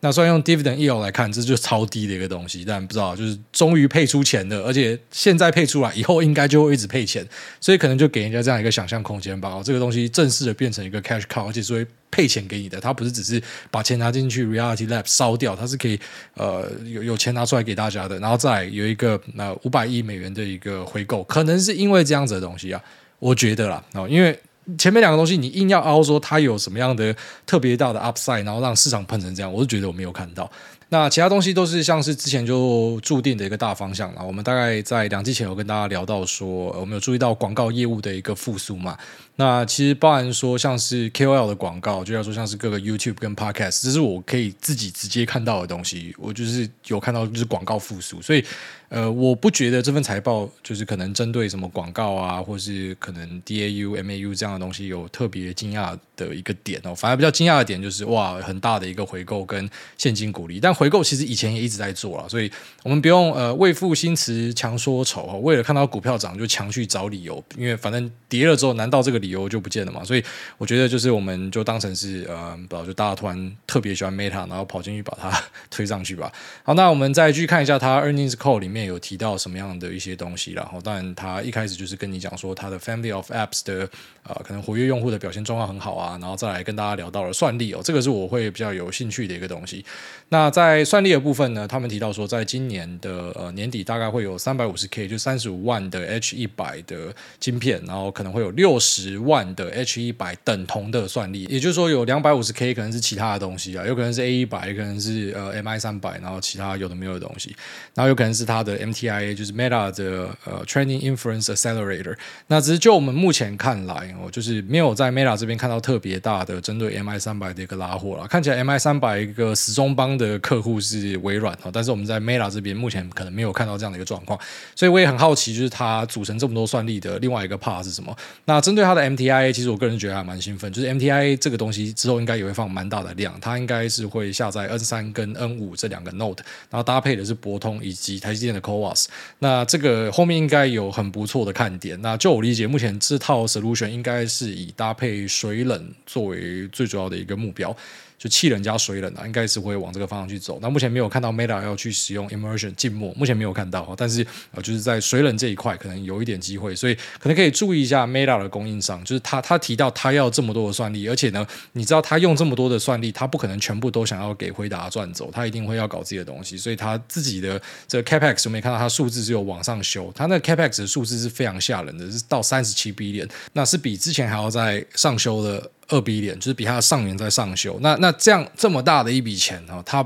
[0.05, 7.27] 那虽然用 dividend yield 来看，这就是超低的一个东西，但不知道就是终于配出钱了，而且现在配出来，以后应该就会一直配钱，
[7.59, 9.63] 所以可能就给人家这样一个想象空间吧。
[9.65, 15.99] 这个东西正式的变成一个 cash cow，而且是会配钱给你的，它不是只是把钱拿进去 reality lab 烧掉，它是可以
[16.35, 22.83] 呃有有钱拿出来给大家的，然后再有一个那五百亿美元的一个回购，可能是因为这样子的东西啊，
[23.19, 24.39] 我觉得啦，哦，因为。
[24.79, 27.15] 前面两个东西，你硬要凹说它有什么样的
[27.47, 30.51] 特别大的 upside，然后让市场喷成这样，我是觉得我没有看到。
[30.91, 34.25] 那其他东西都是像是之前就注定的一个大方向了。
[34.25, 36.47] 我们大概在两季前有跟大家聊到说，
[36.79, 38.97] 我们有注意到广告业务的一个复苏嘛。
[39.37, 46.15] 那其实包含说像是 KOL 的广告，就要说像是各个 YouTube 跟 Podcast，这是我可以自己直接看到的东西。
[46.19, 48.45] 我就是有看到就是广告复苏，所以。
[48.91, 56.95] 呃，我不觉得这份财报就是可能针对什么广告啊，或是可能 DAU、MAU 这样的东西有特别惊讶的一个点哦。
[56.95, 59.69] 反而比较惊讶的点就是哇，很大的一个回购跟
[59.99, 60.61] 现金鼓励。
[60.61, 62.49] 但回购其实以前也一直在做了，所以
[62.85, 65.41] 我们不用呃为赋新词强说愁哦。
[65.41, 70.05] 为了看到股票涨就强去找理由，因为反正跌了之后，难道这个理由就不见了嘛？
[70.05, 70.23] 所以
[70.59, 76.33] 我觉得就是我们就当成是呃，不知道就大家突然特别喜欢 Meta，然后跑进去把它推上去吧。
[76.63, 78.85] 好，那我们再去看一下它 Earnings Call 里面。
[78.85, 83.89] 有提到什么样的一些东西，然后当然他一开始就是跟你讲说他的 Family of Apps 的
[84.23, 89.83] 呃可能活跃用户的表现状况很好啊，然后再来跟大家聊到了算力哦，这个是我会比较有兴趣的一个东西。
[90.29, 107.57] 那在算力的部分呢，他们提到说在今年的呃年底大概会有三百五十 K 就三十五万的 H 一百的晶片，然后可能会有六十万的 H 一百等同的算力，也就是说有两百五十 K 可能是其他的东西啊，有可能是 A 一百，有可能是呃 MI 三百，然后其他有的没有的东西，
[107.95, 108.75] 然后有可能是它的。
[108.85, 112.15] MTIA 就是 Meta 的呃 Training Inference Accelerator，
[112.49, 118.27] 那只是就我们目前看来哦，就是没有在 Meta 这边看到特别大的针对 MI 三百的一个拉货了。
[118.27, 124.39] 看起来 MI 三百一个时钟帮的客户是微软哦，但是我们在 Meta 这边目前可能没有看到这样的一个状况，
[124.75, 128.15] 所以我也很好奇，就是它组成这么多算力的另外一个 part 是什么？
[128.45, 136.39] 那针对它的 MTI 其实我个人觉得还蛮兴奋，就是 MTI 这个东西之后应该也会放蛮大的量，它应该是会下载 N 三跟 N 五这两个 Node，
[136.71, 139.07] 然后搭配的是博通以及台积电的 CoWoS。
[139.39, 142.01] 那这个后面应该有很不错的看点。
[142.03, 147.77] 那就我理解，目前这套 solution 应该是以搭配水冷作为最主要的一个目标。
[148.17, 150.59] 就气冷加水冷啊，应该是会往这个方向去走。
[150.63, 153.93] 那目前没有看到 Meta 要去使用 immersion 静默，目前没有看到。
[153.99, 158.94] 但是呃，就是在水冷这一块可能有一点机会，所以可能可以注意一下 Meta 的供应商。
[159.03, 166.59] 就是他他提到他要这么多的算力，而且呢，你知道他用这么多的算力，他不可能全部都想要给辉达赚走，他一定会要搞自己的东西。
[166.59, 175.71] 所以他自己的这个 Capex 我没看到他数字只有往上修，他那个 Capex 的数字是非常吓人的，是到三十七 B 点那是比之前还要再上修的。
[175.89, 180.03] 二 B 点就是比它的上缘在上修，那那这样这么大的一笔钱哈，它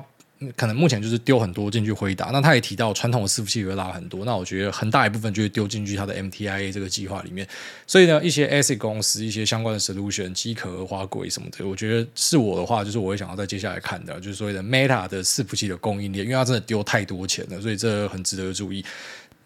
[0.57, 2.27] 可能目前就是丢很多进去回答。
[2.27, 7.47] 那他也提到传统的伺服器会拉很多，那我觉得很大一部分就会丢进去他的 MTIA 这个计划里面。
[7.87, 18.85] 所以呢，一些 ASIC 公司、一些相关的 solution、机壳、花轨什么的，我觉得是我的话，就是我会想要在接下来看的，就是所谓的 Meta 的伺服器的供应链，因为它真的丢太多钱了，所以这很值得注意。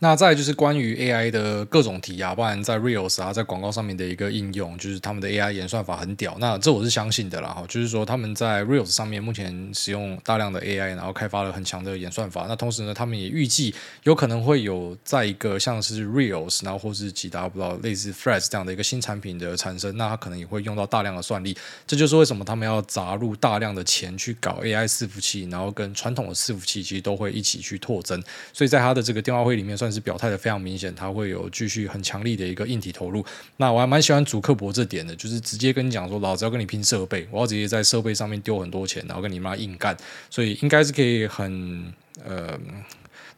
[0.03, 6.37] 那再就是关于 AI 的各种题啊，不然在 Reels 啊，在广告上面的一个应用，就是他们的 AI 演算法很屌。
[6.41, 12.47] 那这我是相信的啦，哈，就是说他们在 Reels 上面目前使用大量的 AI，然后开发了很强的演算法。
[12.49, 21.57] 那同时呢，他们也预计有可能会有在一个像是 Reels，然后或是其他不知道类似 Threads 这样的一个新产品的产生，那它可能也会用到大量的算力。
[21.87, 28.21] 这就是为什么他们要砸入大量的钱去搞 AI 伺服器，然后跟传统的伺服器其实都会一起去拓增。
[28.53, 29.92] 所以在他的这个电话会里面算。
[29.93, 33.25] 是表态的非常明显，他会有继续很强力的一个硬体投入。
[33.59, 39.97] 那我还蛮喜欢主客薄这点的，就是直接跟你讲说，老子要跟你拼设备，我要直接在设备上面丢很多钱，然后跟你妈硬干。
[40.31, 41.93] 所以应该是可以很
[42.25, 42.59] 呃。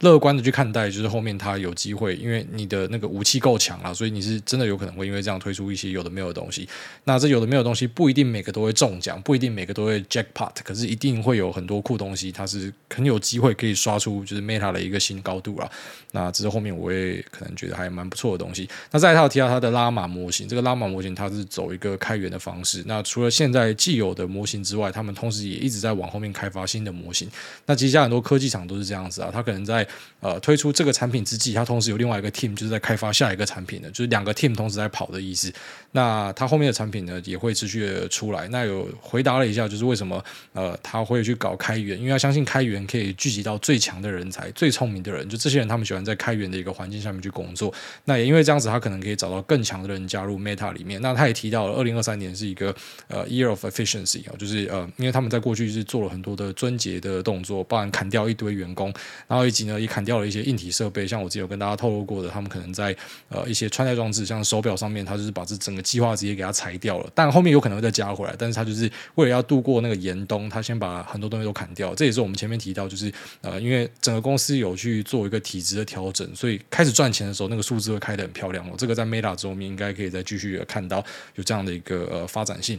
[0.01, 6.69] 乐观的去看待，就是后面它有机会，因为你的那个武器够强了，所以你是真的有可能会因为这样推出一些有的没有的东西。
[7.05, 15.71] 那这有的没有的东西不一定每个都会中奖，不一定每个都会 jackpot，可是一定会有很多酷东西，它是很有机会可以刷出就是 Meta 的一个新高度了。
[16.11, 18.69] 那这是后面我也可能觉得还蛮不错的东西。
[18.91, 22.83] 那再来，他有提到它的拉玛模型，这个拉玛模型它是走一个开源的方式。
[22.87, 27.31] 那除了现在既有的模型之外，他们同时也一直在往后面开发新的模型。
[27.65, 29.87] 那其实很多科技厂都是这样子啊，他可能在
[30.21, 35.53] 呃推出这个产品之际，他同时有另外一个 team 就是在开发下一个产品的，就是两个 team 同时在跑的意思。
[35.93, 38.49] 那他后面的产品呢也会持续的出来。
[38.49, 40.23] 那有回答了一下，就是为什么
[40.53, 47.73] 呃他会去搞开源，因为他相信开源可以聚集到最强的人才、最聪明的人，就这些人他们喜欢在开源的一个环境下面去工作。
[48.05, 51.01] 那也因为这样子，他可能可以找到更强的人加入 Meta 里面。
[51.01, 52.75] 那他也提到了，二零二三年是一个
[53.09, 58.93] 呃 year of efficiency 啊，就是呃因为他们在过去是做了很多的撙节的动作，包含砍掉一堆员工，
[59.29, 62.97] 然后以及呢也砍掉了一些硬体设备，像我之前有跟大家透露过的，他们可能在
[63.29, 67.11] 呃一些穿戴装置，像手表上面，他就是把这整个计划直接给它裁掉了。
[67.15, 71.95] 但后面有可能会再加回来，但是他就是为了要度过那个严冬，他先把很多东西都砍掉。
[71.95, 78.75] 这也是我们前面提到，就是呃因为整个公司有去做一个体制的调整，所以开始赚钱的时候，那个数字会开得很漂亮哦。
[78.79, 82.79] 这个在 Meta 之后面应该可以再继续看到有这样的一个呃发展性。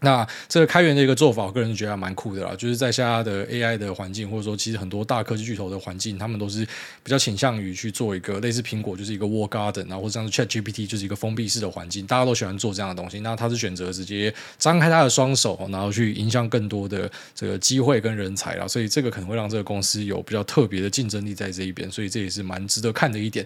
[0.00, 2.54] 那这个开源的一个做法，我个人觉得还蛮酷的啦。
[2.56, 6.64] 就是在现在的 AI 的环境，或者说其实很多大科技巨头的环境，他们都是
[7.02, 13.20] 比较倾向于去做一个类似苹果就是一个 w a r Garden 然后，或者像是 ChatGPT 就是一个封闭式的环境，大家都喜欢做这样的东西。
[13.20, 18.68] 那他是选择直接张开他的双手，然后去影响更多的这个机会跟人才啦。
[18.68, 23.44] 所以这个可能会让这个公司有比较特别的竞争力在这一边，所以这也是蛮值得看的一点。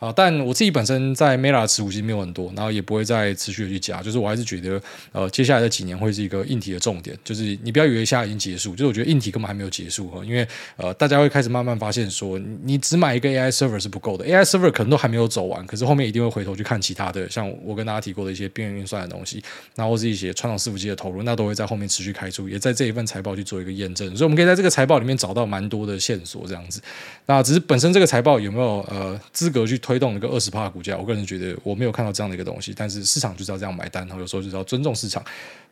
[0.00, 19.42] 啊，但我自己本身在 Meta 持股其实没有很多，然后也不会再持续的去加，就是我还是觉得，呃，接下来的几年会是一个硬体的重点，就是你不要以为现在已经结束，就是我觉得硬体根本还没有结束哈，因为呃，大家会开始慢慢发现说，你只买一个 AI server 是不够的，AI server 可能都还没有走完，可是后面一定会回头去看其他的，像我跟大家提过的一些边缘运算的东西，
[19.76, 26.82] 然后是一些传统伺服器的投入，那都会在后面持续开出，也在这一份财报去做一个验证，所以我们可以在这个财报里面找到蛮多的线索，这样子。
[27.26, 30.64] 那只是本身这个财报有没有呃资格去推动一个二十趴？
[30.74, 35.22] 股价，我个人觉得我没有看到这样的一个东西，但是市场就是要这样买单，然后有时候就是要尊重市场。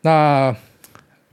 [0.03, 0.55] 那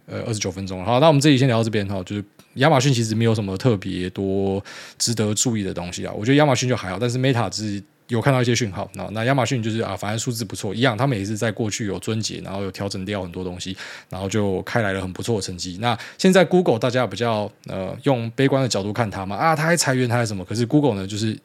[0.06, 4.61] 呃，二十九分钟，好，那我们这里先聊到这边哈，就是亚马逊其实没有什么特别多
[4.98, 13.76] 值得注意的东西啊，我觉得亚马逊就还好，但是 Meta 只是有看到一些讯号，那那亚马逊就是啊，反正数字不错，一样，他们也是在过去有樽节，然后有调整掉很多东西，
[14.09, 15.78] 然后就开来了很不错的成绩。
[15.80, 20.44] 那现在 Google 大家比较呃用悲观的角度看它嘛，啊，它还裁员，它还什么？
[20.44, 21.38] 可是 Google 呢，就是。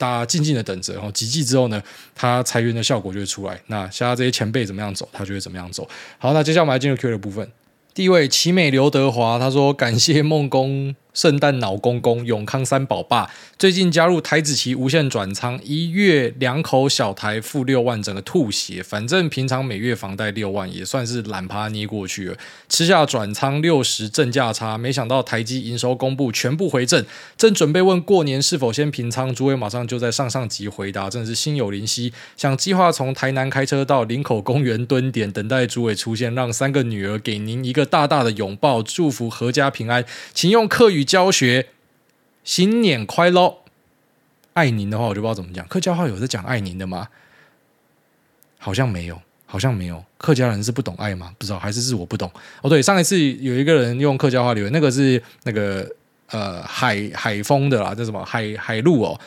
[0.00, 1.82] 大家静静的等着，然后几季之后呢，
[2.14, 3.60] 他裁员的效果就会出来。
[3.66, 5.86] 那其他这些前辈怎么样走，他就会怎么样走。
[6.16, 7.46] 好，那接下来我们来进入 Q 的部分。
[7.92, 10.96] 第一位奇美刘德华，他说感谢梦工。
[11.12, 18.82] 圣诞老公公永康三宝爸最近加入台子旗无限转仓，一月两口小台付六万，整个吐血。
[18.82, 22.36] 反正平常每月房贷六万，也算是懒趴捏过去了。
[22.68, 27.04] 吃下转仓六十正价差，没想到台积营收公布全部回正，
[27.36, 32.12] 正准备问过年是否先平仓，诸位马上就在上上集回答，真的是心有灵犀。
[32.38, 40.99] 想计划从台南开车到林口公园蹲点，等待诸位出现，让三个女儿给您一个大大的拥抱，祝福阖家平安，请用客语。
[41.04, 41.68] 教学
[42.44, 43.58] 新年快乐，
[44.54, 45.66] 爱您的话我就不知道怎么讲。
[45.68, 47.08] 客家话有在讲爱您的吗？
[48.58, 50.04] 好像没有，好像没有。
[50.18, 51.32] 客家人是不懂爱吗？
[51.38, 52.30] 不知道，还是是我不懂。
[52.62, 55.88] 哦，对，上一次有一个人用客家话留言，那个是那个
[56.30, 59.18] 呃海海风的啦，叫什么海海陆哦。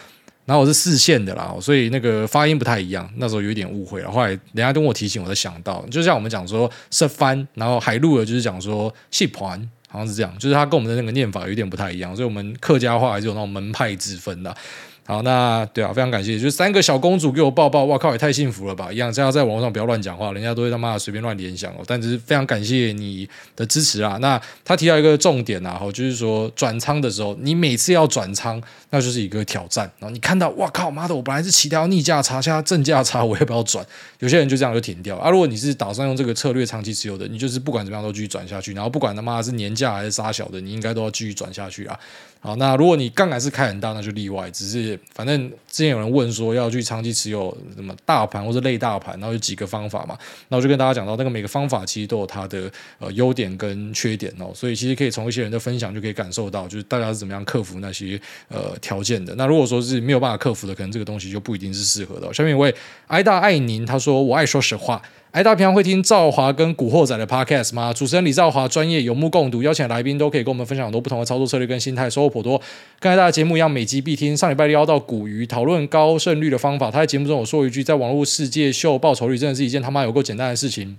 [0.46, 3.10] 然后我是四县的啦，所以那个发音不太一样。
[3.16, 9.70] 那时候有一点误会了，后来人家跟我提醒，我才想到，就像我们讲说是帆，然后海陆的就是讲说戏盘。
[9.94, 14.56] 好像是这样，就是他跟我们的那个念法有点不太一样，所以我们客家话还是有那种门派之分的。
[15.06, 18.89] 好，那对啊，非常感谢，就三个小公主给我抱抱，哇靠，也太幸福了吧！
[18.89, 21.84] 一样，这样在网络上不要乱讲话，人家都会他妈的随便乱联想哦。
[21.86, 24.18] 但是非常感谢你的支持啊。
[24.22, 28.62] 那他提到一个重点啊，就是说转仓的时候，你每次要转仓，
[28.92, 29.92] 那就是一个挑战。
[30.00, 33.86] 然后你看到，哇靠，妈的，我本来是期待逆价差，现在正价差，我要不要转？
[34.20, 35.30] 有些人就这样就停掉啊。
[35.30, 42.00] 如果你是打算用这个策略长期持有的，你就是不管怎么样都继续转下去，然后不管他妈的是年价还是杀小的，你应该都要继续转下去啊。
[42.44, 44.52] 好，那如果你杠杆是开很大，那就例外。
[44.52, 50.16] 只是反正之前有人问说要去长期持有什么大盘或者类大盘，然后有几个方法嘛。
[50.50, 54.52] 那我就跟大家讲到，那个每个方法其实都有它的呃优点跟缺点哦。
[54.54, 59.34] 所以其实可以从一些人的分享就可以感受到，就是大家是怎么样克服那些呃条件的。
[59.34, 62.32] 那如果说是没有办法克服的，可能这个东西就不一定是适合的。
[62.32, 62.72] 下面一位
[63.08, 65.02] 爱大爱宁，他说我爱说实话。
[65.32, 67.92] 哎，大平常会听赵华跟古惑仔的 podcast 吗？
[67.92, 72.62] 主持人李赵华专业有目共睹，邀请来宾都可以跟我们分享很多不同的操作策略跟心态，收获颇多。
[73.00, 74.38] 跟大家节目一样，每集必听。
[74.38, 76.91] 上礼拜聊到股鱼，讨讨论高胜率的方法。
[76.91, 80.97] 他在节目中有说一句，在网络世界秀报酬率，真的是一件他妈有够简单的事情。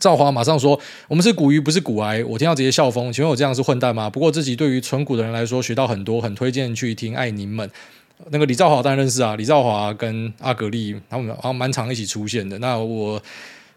[0.00, 3.12] 赵华马上说：“我们是股鱼，不是股癌。”我听到直接笑疯。
[3.12, 4.08] 请问我这样是混蛋吗？
[4.08, 7.14] 不过自己对于存股的人来说，学到很多，很推荐去听。
[7.14, 7.70] 爱您们。
[8.30, 12.58] 那个李兆华当然认识啊，李兆华跟阿格力他们好像蛮常一起出现的。
[12.58, 13.20] 那我。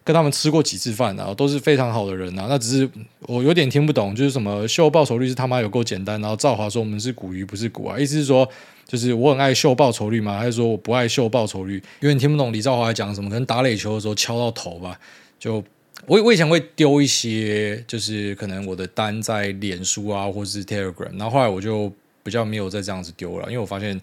[0.05, 2.45] 跟他们吃过几次饭啊，都是非常好的人啊。
[2.49, 2.89] 那只是
[3.21, 6.19] 我有点听不懂，就是什么秀报酬率是他妈有够简单。
[6.19, 8.45] 然后赵华说我们是股鱼不是股啊，意思是说
[8.87, 10.37] 就是我很爱秀报酬率吗？
[10.37, 11.81] 还是说我不爱秀报酬率？
[12.01, 14.99] 因为你听不懂李兆华在讲什么，可能打垒球的时候敲到头吧。
[15.39, 15.63] 就
[16.05, 21.91] 我我以前会丢一些，就是可能我的单在脸书啊，或者是 Telegram，然后后来我就
[22.23, 23.99] 比较没有再这样子丢了，因为我发现。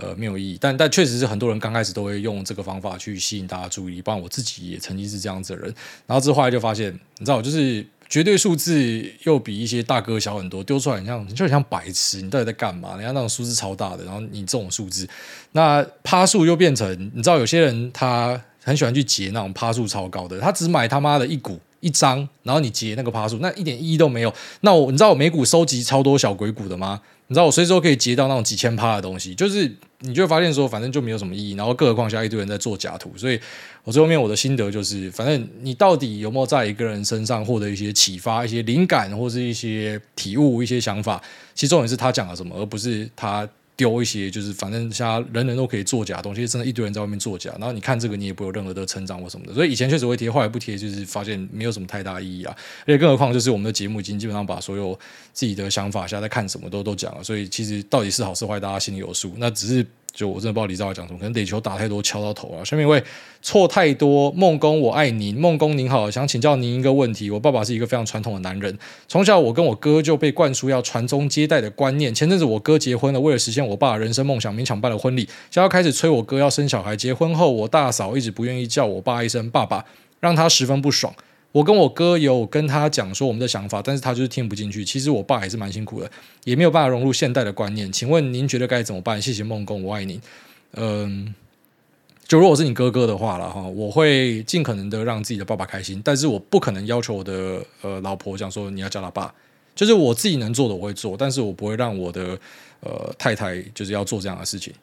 [0.00, 5.74] 呃，没有意义，但但确实是很多人刚开始都会用这个方法去吸引大家注意，包括我自己也曾经是这样子的人。
[6.06, 12.22] 然后之后来就发现，你知道，就是绝对数字又比一些大哥小很多，丢出来很像你，就很像白痴。
[12.22, 12.96] 你到底在干嘛？
[12.96, 15.06] 人家那种数字超大的，然后你这种数字，
[15.52, 24.32] 那趴数又变成，你知道，有些人他很喜欢去截那种趴数超高的，他只买他妈的一股一张，然后你截那个趴数，那一点意义都没有。
[24.62, 27.00] 那我你知道我美股收集超多小鬼股的吗？
[27.26, 29.76] 你知道我随时都可以截到那种几千趴的东西，就是。
[30.00, 31.54] 你就会发现说，反正就没有什么意义。
[31.54, 33.40] 然后，更何况下一堆人在做假图，所以
[33.84, 41.22] 我最后面我的心得就是，反正你到底有没有在一个人身上获得一些启发、一些灵感，或是一些体悟、一些想法，
[41.54, 43.48] 其实重点是他讲了什么，而不是他。
[43.78, 52.54] 丢一些就是反正现在人人都可以作假的东西，真的一堆人在外面作假，然后你看这个你也不有任何的成长或什么的，所以以前确实会贴，后来不贴，就是发现没有什么太大意义啊。
[52.80, 54.98] 而且更何况就是我们的节目已经基本上把所有
[55.32, 59.32] 自己的想法，现在在看什么都都讲了，所以其实到底是好是坏，大家心里有数。
[59.36, 59.86] 那只是。
[60.12, 62.64] 就我真的不知道李兆华讲什么，可能垒球打太多敲到头了。
[62.64, 63.00] 下面一位
[63.40, 67.30] 错太多，孟工我爱您，孟工您好，想请教您一个问题。
[67.30, 72.12] 我爸爸是一个非常传统的男人，从小我跟我哥就被灌输要传宗接代的观念。
[72.12, 76.96] 前阵子我哥结婚了，为了实现我爸人生梦想，勉强办了婚礼，想要开始催我哥要生小孩。
[76.96, 79.84] 结婚后，我大嫂一直不愿意叫我爸一声爸爸，
[80.18, 81.14] 让他十分不爽。
[81.50, 84.84] 我跟我哥有跟他讲说我们的想法，但是他就是听不进去。
[84.84, 86.10] 其实我爸也是蛮辛苦的，
[86.44, 87.90] 也没有办法融入现代的观念。
[87.90, 89.20] 请问您觉得该怎么办？
[89.20, 90.20] 谢谢孟工，我爱您。
[90.74, 91.34] 嗯，
[92.26, 99.34] 就如果是你哥哥的话了哈，我会尽可能的让自己的爸爸开心，但是我不可能要求我的呃老婆讲说你要叫他爸。
[99.74, 102.38] 就是我自己能做的我会做，但是我不会让我的
[102.80, 104.74] 呃太太就是要做这样的事情。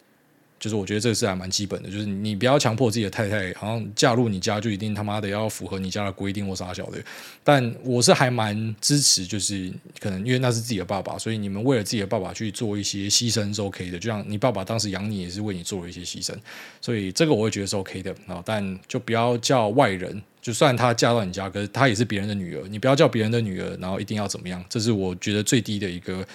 [0.58, 6.98] 就是我觉得这个是还蛮基本的，就是你不要强迫自己的太太好像嫁入你家就一定他妈的要符合你家的规定或啥小的。
[7.44, 14.00] 但我是还蛮支持，就是可能因为那是自己的爸爸，所以你们为了自己的爸爸去做一些牺牲是 OK 的。
[14.00, 16.34] 就像你爸爸当时养你也是为你做了一些牺牲，
[16.82, 18.42] 所以这个我会觉得是 OK 的啊。
[18.46, 26.26] 但就不要叫外人，就算她嫁到你家，可是她也是别人的女儿，你不要叫别人的女儿，然后一定要怎么样，这是我觉得最低的一个。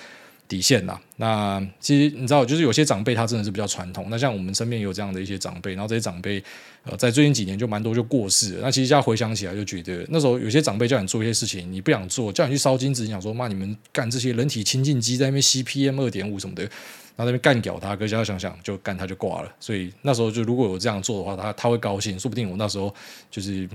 [0.50, 4.08] 底线呐，那其实你知道，就是有些长辈他真的是比较传统。
[4.10, 6.42] 那像我们身边有这样的一些长辈，然后这些长辈
[6.82, 8.62] 呃，在最近几年就蛮多就过世了。
[8.62, 19.52] 那其实现在回想起来，就觉得那时候有些长辈叫你做一些事情，你不想做，叫你去烧金子，你想说骂你们干这些人体清净机在那边吸 PM 二点五什么的，然后在那边干掉他，可是现在想想就干他就挂了。
[19.60, 22.92] 所以那时候就如果有这样做的话，他他会高兴，说不定我那时候
[23.30, 23.68] 就是。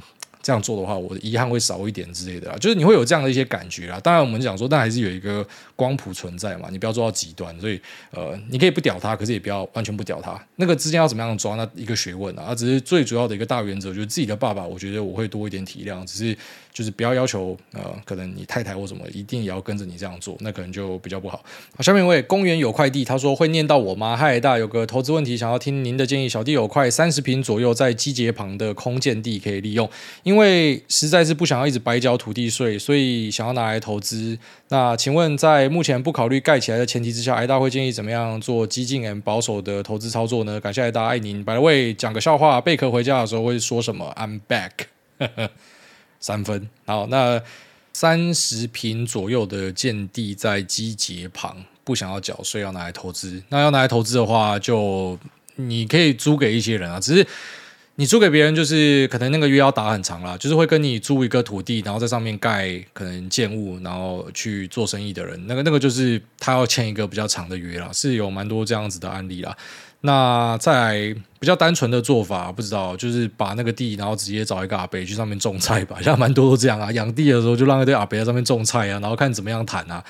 [0.46, 4.00] 这样做的话，我的遗憾会少一点之类的啦，就是你会有这样的一些感觉啦。
[4.00, 5.43] 当然，我们讲说，但还是有一个
[5.76, 7.60] 光谱存在嘛，你不要做到极端。
[7.60, 7.82] 所以，
[8.12, 10.39] 呃，你可以不屌他，可是也不要完全不屌他。
[10.58, 12.54] 那个之间要怎么样抓，那一个学问啊。
[12.54, 16.38] 只是最主要的一个大原则，就是自己的爸爸，我觉得我会多一点体谅，只是。
[16.76, 21.41] 就是不要要求，呃，可能你太太或什么一定也要跟着你这样做，那可能就比较不好。
[21.73, 24.17] 好，下面一位公园有块地，他说会念到我吗？
[24.17, 26.28] 嗨，大有个投资问题，想要听您的建议。
[26.28, 29.89] 小弟有块三十坪左右在机捷旁的空建地可以利用，
[30.23, 34.38] 因为实在是不想要一直白缴土地税，所以想要拿来投资。
[34.67, 40.59] 那请问，在目前不考虑盖起来的前提之下，艾大会建议怎么样做激进和保守的投资操作呢？
[40.59, 41.41] 感谢艾大，爱您。
[41.45, 44.71] By the way，讲个笑话，贝壳回家的时候会说什么？I'm back。
[46.26, 47.39] 三分好，那
[47.93, 53.43] 三十坪左右的建地在机捷旁，不想要缴税，要拿来投资。
[53.49, 55.19] 那要拿来投资的话，就
[55.57, 56.99] 你可以租给一些人啊。
[56.99, 57.28] 只是
[57.97, 69.55] 你租给别人，就是可能那个约要打很长啦，就是会跟你租一个土地，然后在上面盖可能建物，然后去做生意的人，那个那个就是他要签一个比较长的约啦，是有蛮多这样子的案例啦。
[70.06, 75.97] 那在比较单纯的做法，不知道就是把那个地，然后直接找一个阿伯去上面种菜吧。
[75.97, 80.03] 现在蛮多都这样啊，养地的时候就让一堆阿伯在上面种菜啊，然后看怎么样谈啊。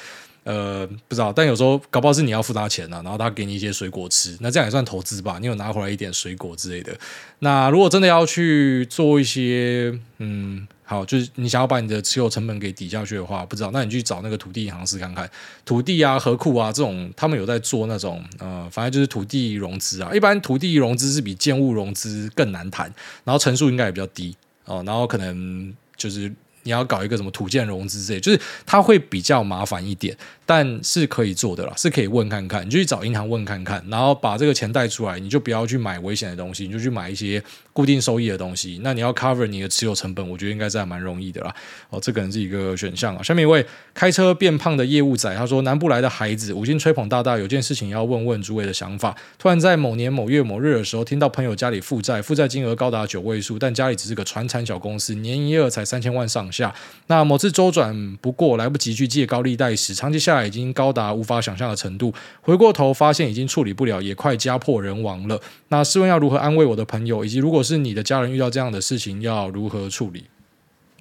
[0.44, 5.38] 呃，不知道，但有时候搞不好是你要付他钱啊，然后他给你一些水果吃，那这样也算投资吧？
[5.42, 6.96] 你有拿回来一点水果之类的。
[7.40, 10.68] 那如果真的要去做一些，嗯。
[10.88, 15.28] 好，就是你想要把你的持有成本给抵下去的话，不知道，那你去找那个土地银行试看看，
[15.66, 20.14] 土地啊、河库啊这种，他们有在做那种，呃，反正就是土地融资啊。
[20.14, 22.86] 一般土地融资是比建物融资更难谈，
[23.24, 26.32] 然后成数应该也比较低哦，然后可能就是
[26.66, 30.16] 你要搞一个什么土建融资之类，就是它会比较麻烦一点。
[30.48, 37.42] 但是可以做的啦，是可以问看看，你就去找银行问看看，然后把这个钱贷出来，你就不要去买危险的东西，你就去买一些
[37.74, 38.80] 固定收益的东西。
[38.84, 41.52] 那你要 cover 你的持有成本，我觉得应该是还蛮容易的啦。
[41.90, 43.24] 哦，这可能是一个选项啊。
[43.24, 49.18] 下面一位开车变胖的业务仔，他说南部来的孩子五星吹捧大大，有件事情要问问诸位的想法。
[49.40, 56.74] 突然在某年某月某日的时候，听到朋友家里负债，负债金额高达九位数，但家里只是个传产小公司，年营业额才三千万上下。
[57.08, 60.46] 那某次周转不过来不及去借高利贷时，长期下来。
[60.46, 65.42] 已经高达无法想象的程度，回过头发现已经处理不了，也快家破人亡了。
[65.70, 70.26] 那试问要如何安慰我的朋友，以及如果是你的家人遇到这样的事情，要如何处理？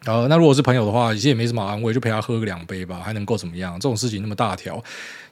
[0.06, 3.74] 呃，那如果是朋友的话，其实也没什么安慰，就陪他喝个两杯吧，还能够怎么样？
[3.74, 4.82] 这种事情那么大条，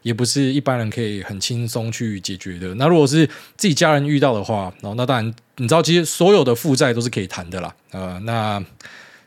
[0.02, 2.74] 也不是一般人可以很轻松去解决的。
[2.74, 7.74] 那如果是自己家人遇到的话，哦，那当然，你知道，其实所有的负债都是可以谈的啦。
[7.92, 8.62] 呃，那。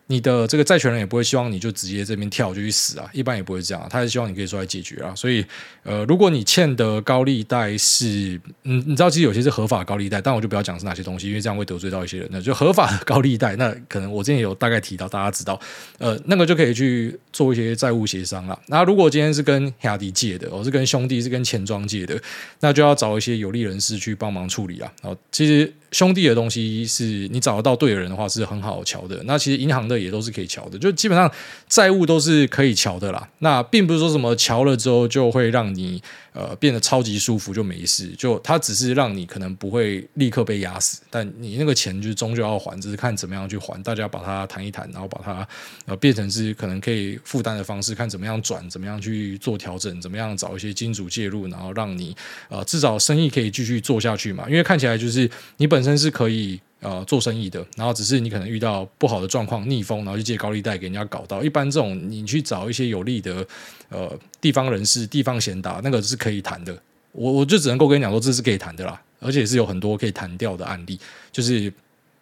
[0.07, 5.13] 你的这个债权人也不会希望你就直接这边跳就去死啊，一般也不会这样，他是希望你可以出来解决啊。
[5.15, 5.43] 所以，
[5.81, 12.27] 呃，如果你欠的高利贷是，嗯，你知道其实有些是合法高利贷，但我就不要讲是哪些东西，因为这样会得罪到一些人。
[12.31, 15.59] 那就合法的高利贷，那可能我之前有大概提到，大家知道，
[15.97, 18.59] 呃，那个就可以去做一些债务协商了。
[18.67, 22.21] 那如果今天是跟亚迪借的，我是跟兄弟是跟钱庄借的，
[22.59, 24.93] 那就要找一些有利人士去帮忙处理啊。
[25.01, 25.73] 然后其实。
[25.95, 29.17] 兄弟的东西是你找得到对的人的话是很好瞧的。
[29.23, 31.31] 那其实银行的也都是可以瞧的，就基本上
[31.69, 33.29] 债务都是可以瞧的啦。
[33.39, 43.81] 那并不是说什么瞧了之后就会让你呃变得超级舒服就没事，就它只是让你可能不会立刻被压死，但你那个钱就终究要还，只是看怎么样去还。
[43.81, 45.47] 大家把它谈一谈，然后把它
[45.85, 52.13] 呃变成是可能可以负担的方式，看怎么样转，怎么样去做调整，怎么样找一些金主介入，然后让你
[52.49, 54.43] 呃至少生意可以继续做下去嘛。
[54.49, 55.95] 因为看起来就是你本身。
[55.97, 61.41] 是可以呃做生意的，然后只是你可能遇到不好的状况，逆风，然后去借高利贷给人家搞到。
[61.41, 63.47] 一般这种你去找一些有利的
[63.87, 66.77] 呃地方人士、地方贤达，那个是可以谈的。
[67.13, 70.99] 我我就只能够跟你讲说，这是可以谈的啦，而且是有很多可以谈掉的案例，
[71.31, 71.71] 就是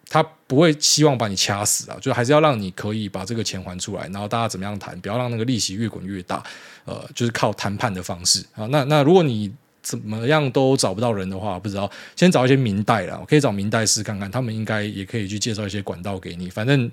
[0.08, 6.40] 他不会希望把你掐死啊，就还是要让你可以把这个钱还出来，然后大家怎么样谈，不要让那个利息越滚越大，
[6.84, 8.66] 呃，就是靠谈判的方式啊。
[8.66, 9.52] 那那如果你
[9.84, 16.48] 怎么样都找不到人的话，不知道先找一些明代啦，我可以找明代试看看，他们应该也可以去介绍一些管道给你。
[16.48, 16.90] 反正，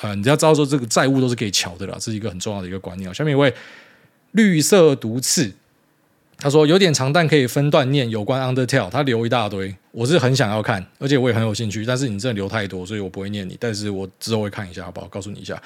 [0.00, 3.14] 呃，你要知道说这个债务都是可以瞧的啦，这是一个很重要的一个观念。
[3.14, 3.54] 下面一位
[4.32, 5.52] 绿色毒刺，
[6.36, 15.06] 他说有点长，但可以分段念有关 Undertale，他留一大堆，我是很想要看，而且我也很有兴趣，但是你真的留太多，所以我不会念你，但是我之后会看一下，好不好？
[15.06, 15.62] 告诉你一下。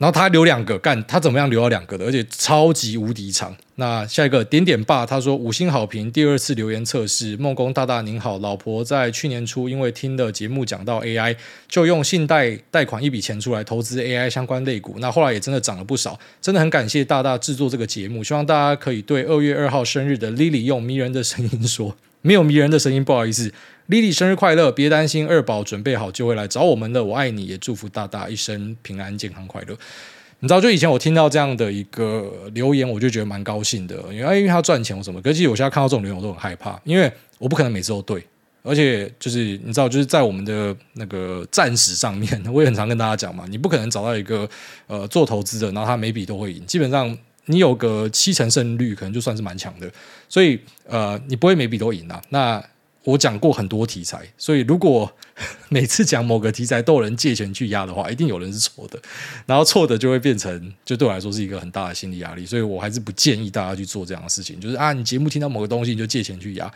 [0.00, 3.54] 然后他留两个，干他怎么样留了两个的，而且超级无敌长。
[3.74, 7.36] 那下一个点点爸他说五星好评，第二次留言测试。
[7.36, 11.36] 梦工大大您好，老婆在去年初因为听的节目讲到 AI，
[11.68, 14.96] 就用信贷贷款一笔钱出来投资 AI 相关类股。
[15.00, 18.24] 那后来也真的涨了不少，真的很感谢大大制作这个节目。
[18.24, 23.52] 希望大家可以对二月二号生日的 Lily 用迷人的声音说，没有迷人的声音，不好意思。
[23.90, 24.70] Lily 生日快乐！
[24.70, 27.02] 别担心，二宝准备好就会来找我们的。
[27.02, 29.76] 我爱你，也祝福大大一生平安、健康、快乐。
[30.38, 35.20] 你知道，就以前我听到这样的一个留言，我就觉得蛮高兴的，因为因为他赚钱或什么。
[35.20, 38.24] 可是我现在看到这种留言，我都很害怕，因为我不可能每次都对，
[38.62, 44.48] 而且就是你知道，就是在我们的那个战史上面，我也很常跟大家讲嘛，你不可能找到一个
[44.86, 46.64] 呃做投资的，然后他每笔都会赢。
[46.64, 49.90] 基本上你有个七成胜率，可能就算是蛮强的。
[50.28, 52.22] 所以呃，你不会每笔都赢啊。
[52.28, 52.64] 那
[53.04, 55.10] 我讲过很多题材，所以如果
[55.70, 59.00] 每次讲某个题材都有人借钱去压的话，一定有人是错的，
[59.46, 64.60] 然后错的就会变成，就对我来说是一个很大的心理压力，所以我还是不建议大家去做这样的事情。
[64.60, 66.70] 就是啊，你节目听到某个东西你就借钱去压，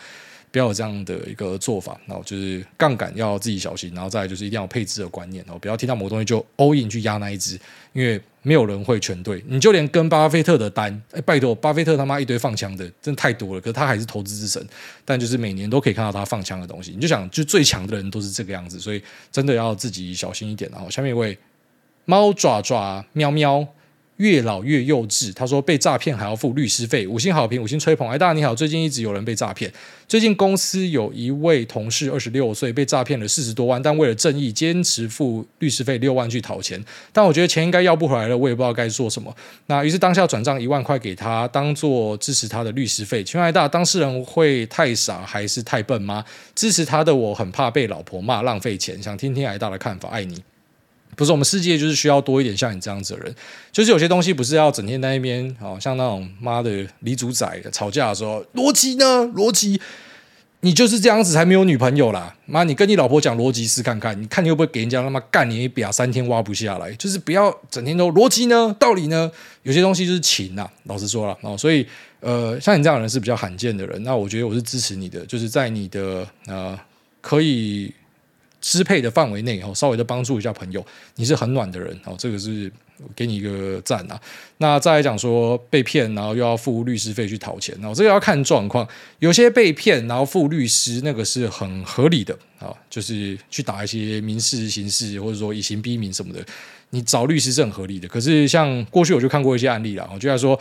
[0.55, 2.01] 不要有这样的一个做法。
[2.07, 7.59] 然后就是杠杆要自己小心，然后再来就是一定要配置的观念，然后不要听到某东西就 all in 去压那一只，
[7.93, 8.23] 因为。
[8.47, 13.61] 没有人会全对，你就连跟巴菲特的单，哎，拜托，巴菲特他妈一堆放枪的，真的太多了。
[13.63, 14.63] 可是他还是投资之神，
[15.03, 16.91] 但就是每年都可以看到他放枪的东西。
[16.91, 19.03] 你就想，就最强的人都是这个样子，所以
[19.33, 20.71] 真的要自己小心一点。
[20.71, 21.39] 然后下面一位
[22.05, 23.67] 猫爪爪喵喵。
[24.17, 25.33] 越老越幼稚。
[25.35, 28.09] 他说被诈骗还要付律师费，五星好评，五星吹捧。
[28.09, 29.73] 哎，大家你好，最近一直有人被诈骗。
[30.07, 36.83] 最近公司有一位同事二十六岁被诈骗了四十多万，但为了正义坚持付律师费六万去讨钱。
[37.13, 39.35] 但我觉得钱应该要不回来了，我也不知道该做什么。
[39.67, 43.25] 那于是当下转账一万块给他，当做支持他的律师费。
[43.25, 46.25] 请问哎大，当事人会太傻还是太笨吗？
[46.55, 50.43] 支持他的我很怕被老婆骂浪费钱，想听听哎大的看法，爱你。
[51.17, 53.35] 不是我们世界就是需要多一点像你这样子的人，
[53.73, 59.23] 就是有些东西不是要整天在那边，哦，像那种妈的李主宰吵架的时候，逻辑呢？
[59.35, 59.81] 逻辑，
[60.61, 62.35] 你就是这样子才没有女朋友啦！
[62.47, 66.93] 妈，你跟你老婆讲逻辑试看看，你看你会不会给人家他妈干你一匣三天挖不下来？
[66.95, 69.31] 就是不要整天都逻辑呢，道理呢？
[69.63, 71.87] 有些东西就是情呐，老实说了哦，所以
[72.21, 76.79] 呃，像你这样的人是比较罕见的人，那我觉得我是支持你的，就是在你的呃
[77.21, 77.93] 可以。
[78.65, 80.85] 支配的范围内，哦，稍微的帮助一下朋友，
[81.17, 82.73] 你是很暖的人，哦，这个是
[83.15, 84.19] 给你一个赞啊。
[84.57, 88.89] 那再来讲说被骗，然后又要付律师费去讨钱，然后这个要看状况，
[89.19, 96.43] 有些被骗然后付律师，那个是很合理的啊，就是去打一些民事、刑事，或者说以刑逼民什么的，
[96.89, 98.09] 你找律师是很合理的。
[98.09, 100.59] 可是像过去我就看过一些案例了，我觉得说。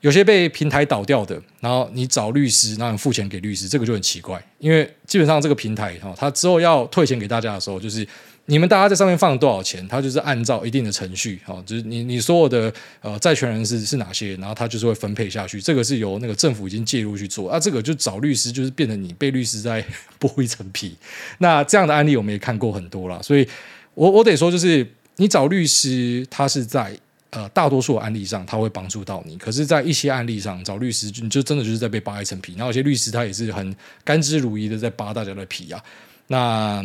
[0.00, 8.06] 有些被平台倒掉的，然后你找律师，然后你付钱给律师，这个就很奇怪，因为基本上这个平台哈，它之后要退钱给大家的时候，就是
[8.46, 12.72] 你们大家在上面放了多少钱，它就是按照一定的程序哈，就是你你所有的
[13.02, 19.84] 呃债权人是是哪些，然后它就是会分配下去，这个是由那个政府已经介入去做，啊，这个就找律师就是变成你被律师在
[20.18, 20.96] 剥一层皮，
[21.38, 23.46] 那这样的案例我们也看过很多了，所以
[23.94, 24.86] 我我得说就是。
[25.16, 26.98] 你找律师，他是在
[27.30, 32.52] 呃大多数案例上他会帮助到你，可是，在一些案例上找律师，你就真的就是在被扒一层皮。
[32.52, 33.74] 然后有些律师他也是很
[34.04, 35.82] 甘之如饴的在扒大家的皮啊。
[36.28, 36.84] 那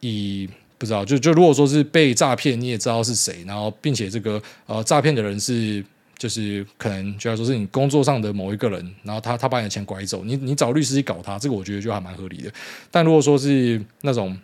[0.00, 5.84] 以不知道就就如果说是被诈骗，你也知道是谁，然后并且这个呃诈骗的人是。
[6.16, 12.50] 就是可能就要说是你工作上的某一个人，然后他他把你的钱拐走，你你找律师去搞他，这个我觉得就还蛮合理的。
[12.88, 14.34] 但如果说是那种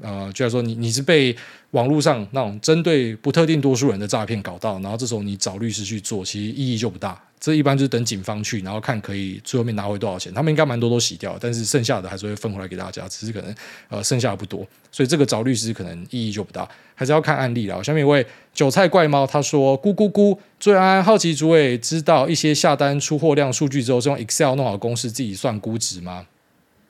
[0.00, 1.36] 呃，就要说你你是被
[1.72, 7.20] 网络上那种针对不特定多数人的诈骗搞到，然后这时候你找律师去做，其实意义就不大。
[7.40, 10.32] 这一般就是等警方去，然后看可以最后面拿回多少钱。
[10.34, 13.54] 他们应该蛮多都洗掉，但是剩下的还是会分回来给大家，只是可能
[13.88, 17.80] 呃剩下的不多，所以这个找律师可能意义就不大，还是要看案例了。
[17.84, 26.26] 下面一位韭菜怪猫他说：“咕咕咕，最安安好奇，主委知道一些下单出货量数据之后是用 Excel 弄好公式自己算估值吗？”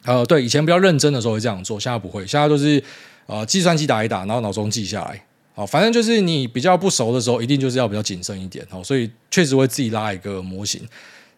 [0.05, 2.83] 呃，对，以前比较认真的时候会这样做，现在不会，现在都是
[3.29, 5.25] 呃计算机打一打，然后脑中记下来。
[5.55, 10.81] 哦，反正就是你比较不熟的时候，一定就是要比较谨慎一点哦，所以确实会自己拉一个模型，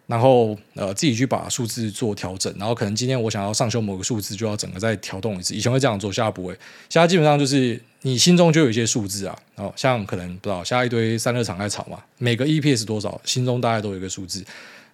[0.07, 5.55] 然后呃自己去把数字做调整，然后可能今天我想要上修某个数字，就要整个再调动一次。
[5.55, 6.53] 以前会这样做，现在不会，
[6.91, 14.45] 现在基本上就是你心中就有一些数字啊，哦，像可能不知道，现在一堆散热厂在炒嘛，每个 EPS 多少，心中大概都有一个数字。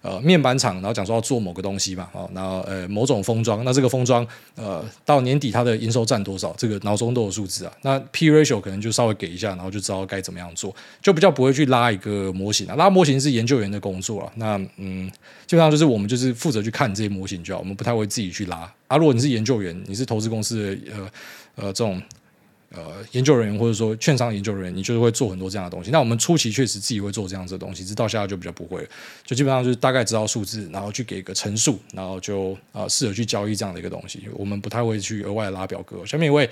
[0.07, 7.73] 呃，面板厂，然后讲说要做某个东西嘛，哦，然后呃某种封装，那这个封装呃到年底它的营收占多少，这个脑中都有数字啊。
[7.81, 12.75] 那 P ratio 可能就稍微给一下，然后就知道该怎么样做，就比较不会去拉一个模型啊。
[12.75, 15.11] 拉模型是研究员的工作了，那嗯，
[15.45, 18.71] 基本上就是我们就是负责去看这些模型就好，我们不太会自己去拉。
[18.87, 21.09] 啊，如果你是研究员，你是投资公司的呃
[21.55, 22.01] 呃这种。
[22.75, 25.89] 呃，研究人员或者说券商研究人员，你就是会做很多这样的东西。
[25.89, 28.87] 那我们初期确实自己会做这样子的东西，直到现在就比较不会了，
[29.25, 34.23] 就基本上就是大概知道数字，然后去给一个陈述，然后就呃试着去交易这样的一个东西。
[34.33, 36.05] 我们不太会去额外拉表格。
[36.05, 36.49] 下面一位。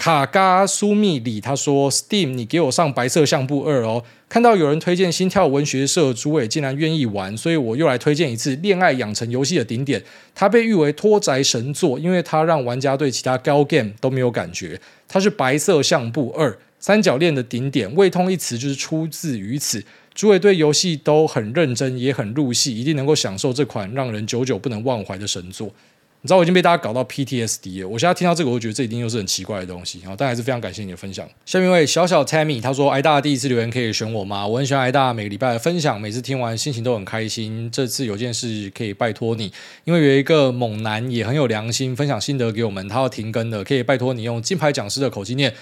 [0.00, 4.04] 卡嘎苏密里他说：“Steam，你给我上白色相簿二哦！
[4.28, 10.00] 看到有人推荐心跳文学社，诸位竟然愿意玩，所以我又来推荐一次《恋爱养成游戏》的顶点。
[10.36, 14.80] 它被誉为脱宅神作，因为它让玩家对其他高 game 都没有感觉。
[15.08, 19.82] 它是白色相簿二三角恋的顶点，未通一词就是出自于此。
[20.14, 25.72] 诸位对游戏都很认真，也很入戏，一定能够享受这款让人久久不能忘怀的神作。”
[26.20, 27.88] 你知道我已经被大家搞到 PTSD 了。
[27.88, 30.00] 我现在听到这个，我觉得这一定又是很奇怪的东西。
[30.00, 31.28] 然后，但还是非常感谢你的分享。
[31.46, 34.44] 下面一位小小 Tammy，他说：“挨大第一次留言可以选我吗？
[34.44, 37.70] 我很喜欢挨大每个礼拜的分享，每次听完心情都很开心。
[37.70, 39.52] 这次有件事可以拜托你，
[39.84, 45.54] 因为有一个猛男也很有良心，分享心得给我们，他要停更了，可以拜托你用金牌讲师的口气念：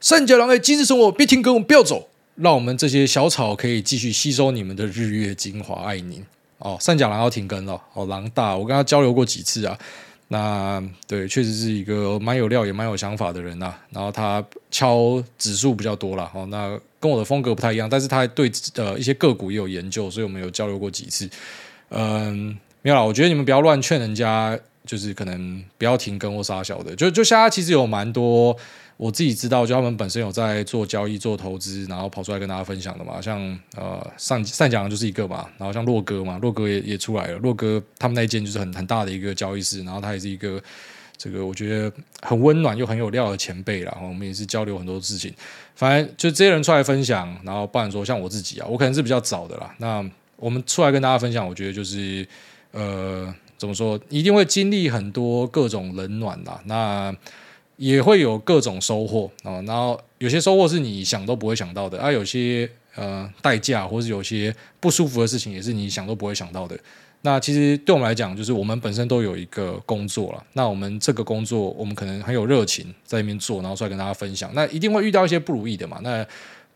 [0.00, 6.24] 善假郎的机智生活，别停更，不要走，让我们这些小草可以继续吸收你们的日月精华，爱您。”
[6.64, 7.78] 哦，善讲狼要停更了。
[7.92, 9.78] 哦，狼大，我跟他交流过几次啊。
[10.28, 13.78] 那对，确实是一个蛮有料也蛮有想法的人呐、啊。
[13.90, 16.30] 然后他敲指数比较多了。
[16.34, 21.28] 哦，那跟我的风格不太一样，但是他对呃一些个股也有研究，所以我们有交流过几次。
[21.90, 26.96] 嗯，没有啦，我觉得你们不要乱劝人家，就是可能不要停更或杀小的。
[26.96, 28.56] 就就现在其实有蛮多。
[28.96, 33.20] 我自己知道，就他们本身有在做交易、做投资，然后跑出来跟大家分享的嘛。
[33.20, 33.40] 像
[33.76, 37.38] 呃，上善讲的就是一个嘛，然后像洛哥嘛，洛哥也也出来了。
[37.38, 40.62] 洛哥他们那一间就是很很大的一个交易室，然后他也是一个
[41.16, 41.92] 这个我觉得
[42.22, 43.90] 很温暖又很有料的前辈啦。
[43.94, 45.34] 然后我们也是交流很多事情，
[45.74, 49.74] 反正就这些人出来分享，然后不然说像我自己啊，我可能是比较早的啦。
[49.78, 52.26] 那我们出来跟大家分享，我觉得就是
[52.70, 56.60] 呃，怎么说，一定会经历很多各种冷暖啦。
[56.64, 57.14] 那
[57.76, 66.78] 也会有各种收获啊，然后有些收获是你想都不会想到的啊，有些呃代价或是有些不舒服的事情也是你想都不会想到的。
[67.22, 74.50] 那其实对我们来讲，就是我们本身都有一个工作了，那我们这个工作我们可能很有热情在那边做，然后出来跟大家分享。
[74.54, 76.22] 那一定会遇到一些不如意的嘛，那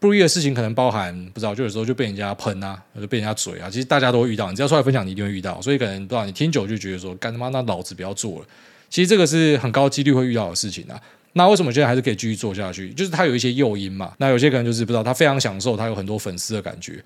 [0.01, 4.49] 不如意的事情可能包含不知道，就有时候就被人家喷啊，或者被人家嘴啊，其实大家都会遇到。
[4.49, 5.61] 你只要出来分享，你一定会遇到。
[5.61, 8.47] 所以可能不知道你听久就觉得说，干他妈那老子不要做了。
[8.91, 11.01] 其实这个是很高几率会遇到的事情啊。
[11.35, 12.89] 那为什么现在还是可以继续做下去？
[12.91, 14.13] 就是他有一些诱因嘛。
[14.19, 17.03] 那有些可能就是不知道，他非常享受，他有很多粉丝的感觉。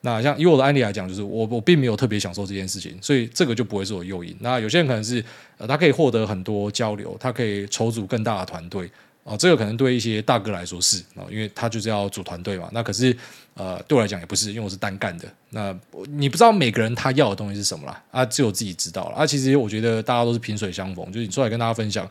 [0.00, 4.34] 那像以我的案例来讲，就是我我并没有特别享受这件事情，所以这个就不会是我诱因。
[4.40, 5.24] 那有些人可能是
[5.58, 8.90] 呃，他可以获得很多交流，他可以筹组更大的团队
[9.28, 12.68] 哦、这个可能对一些大哥来说是啊、因为他就是要组团队嘛。
[12.72, 13.14] 那可是
[13.54, 15.26] 呃，对我来讲也不是，因为我是单干的。
[15.50, 15.76] 那
[16.08, 19.16] 你不知道每个人他要的东西是什么啦，啊，只有自己知道了。
[19.16, 22.08] 啊，其实我觉得大家都是萍水相逢，就是你出来跟大家分享。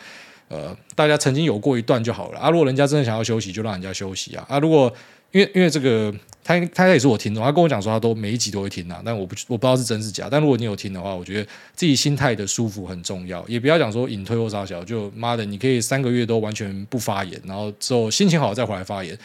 [0.48, 2.50] 呃，大家曾经有过一段就好了啊。
[2.50, 4.46] 如果人家真的想要休息，就让人家休息啊。
[4.50, 4.94] 啊，如果
[5.36, 6.16] 因为因为这个，
[6.46, 9.02] 他他也是我听众，他跟我讲说他都每一集都会听啊。
[9.04, 10.30] 但我不我不知道是真是假。
[10.32, 13.46] 但如果你有听的话，我觉得自己心态的舒服很重要。
[13.46, 19.18] 也不要讲说隐退或啥小，就妈的，你可以三个月都完全不发言，然后之后心情好再回来发言。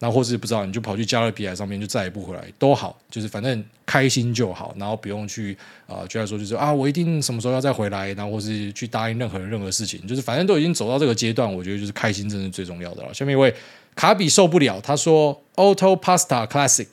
[0.00, 5.56] 然后或是不知道你就跑去加勒比海上面就再也不回来都好，就是反正开心就好，然后不用去
[5.86, 13.14] 啊，觉得说就是啊，我一定什么时候要再回来，然后或是去答应任何人任何事情，就是反正都已经走到这个阶段，我觉得就是开心，真是最重要的了。
[13.14, 13.54] 下面一位
[13.94, 16.88] 卡比受不了，他说 Auto Pasta Classic。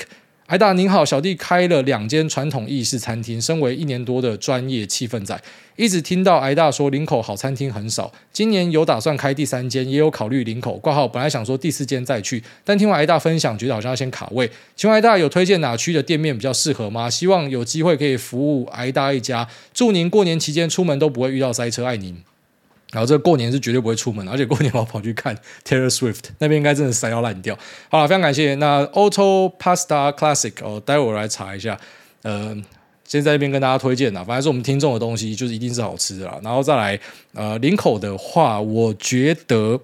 [0.47, 5.39] 艾大您好，小弟开了两间传统意式餐厅，身为一年多的专业气氛仔，
[5.75, 14.49] 一直听到艾大说林口好餐厅很少，今年有打算开第三间，也有考虑林口挂号，本来想说第四间再去，但听完艾大分享，觉得好像要先卡位。
[14.75, 17.07] 请问癌大有推荐哪区的店面比较适合吗？
[17.07, 22.23] 希望有机会可以服务癌大一家，祝您过年期间出门都不会遇到塞车，爱您。
[22.91, 27.57] 然后这过年是绝对不会出门，而且过年我要跑去看 Taylor Swift，那边应该真的塞到烂掉。
[27.89, 28.55] 好了，非常感谢。
[28.55, 31.79] 那 Auto Pasta Classic 哦，待会我来查一下。
[32.23, 32.55] 呃，
[33.05, 36.39] 先在这边跟大家推荐啦，反正是我们听众的东西，就是一定是好吃的啦。
[36.43, 36.99] 然后再来，
[37.33, 39.79] 呃，林口的话，我觉得。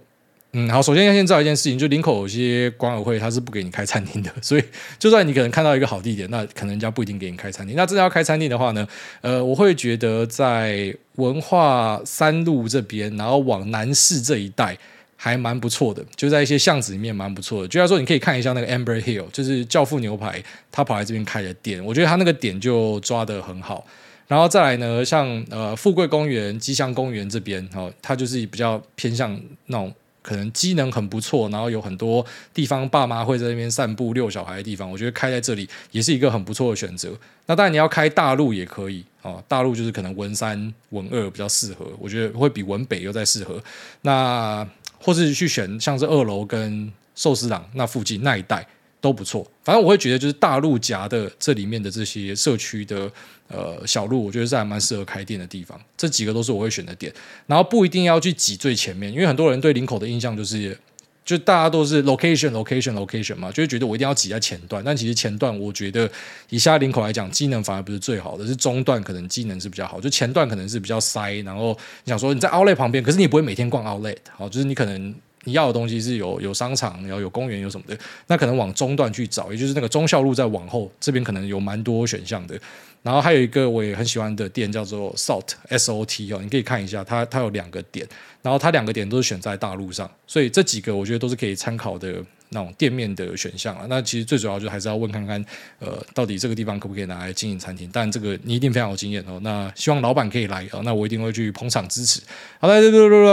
[0.57, 4.63] 嗯，好，首先要先知道一件事情，就林口有些管委会他是不给你开餐厅的，所以
[4.97, 7.75] 就算你可能看到一个好地点，那可能人家不一定给你开餐厅。
[7.75, 8.87] 那真的要开餐厅的话呢，
[9.19, 14.77] 呃，我会觉得在文化三路这边，然后往南市这一带
[15.17, 17.67] 还蛮不错的，就在一些巷子里面蛮不错的。
[17.67, 20.41] 就像说你可以看一下那个 Amber Hill，就是教父牛排，
[20.71, 23.85] 他跑来这边开的店，我觉得他那个点就抓得很好。
[24.29, 29.93] 然后再来呢，像呃富贵公园、吉祥公园这边，哦，它就是比较偏向那种。
[30.25, 37.15] 可能机能很不错，然后有很多地方爸妈会在那边散步遛小孩的地方，我觉得开在这里也是一个很不错的选择。
[37.45, 43.61] 那当然你要开大陆也可以哦，大陆就是可能文三文二比较适合，我觉得会比文北又再适合。
[44.01, 44.67] 那
[44.99, 48.65] 或是去选像是二楼跟寿司郎那附近那一带。
[49.05, 53.07] 都不错，反正我会觉得就是大陆夹的这里面的这些社区的
[53.47, 55.79] 呃小路，我觉得是还蛮适合开店的地方。
[55.95, 57.13] 这几个都是我会选的点，
[57.45, 60.75] 然后不一定要去挤最前面，因为很多人对林口的印象就是，
[61.23, 64.83] 就大家都是 location location location 嘛，就会觉得我一定要挤在前段。
[64.83, 66.09] 但其实前段我觉得
[66.49, 71.31] 以下林口来讲，机能反而不是最好的，是中段可能机能是比较好，就前段可能是比较塞。
[71.43, 75.13] 然后你想说你在 Outlet 旁边，可是你不会每天逛 Outlet，好，就是你可能。
[75.45, 82.59] 你要的东西是有有商场，然后有公园，有什么的，那可能往中段去找，也就是那个忠孝路再往后，这边可能有蛮多选项的。
[83.01, 88.07] 然后还有一个我也很喜欢的店叫做 Salt S O T 哦，你可以看一下，它它有两个点，
[88.41, 92.15] 然后它两个点都是选在大陆上，所以这几个我觉得都是可以参考的
[92.49, 93.85] 那种店面的选项啊。
[93.87, 95.45] 那其实最主要就还是要问看看，
[95.77, 97.87] 呃，到底这个地方可不可以拿来经营餐厅？
[97.93, 99.39] 但这个你一定非常有经验哦。
[99.43, 102.19] 那希望老板可以来哦，那我一定会去捧场支持。
[102.59, 102.81] 好的，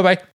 [0.02, 0.31] 拜拜。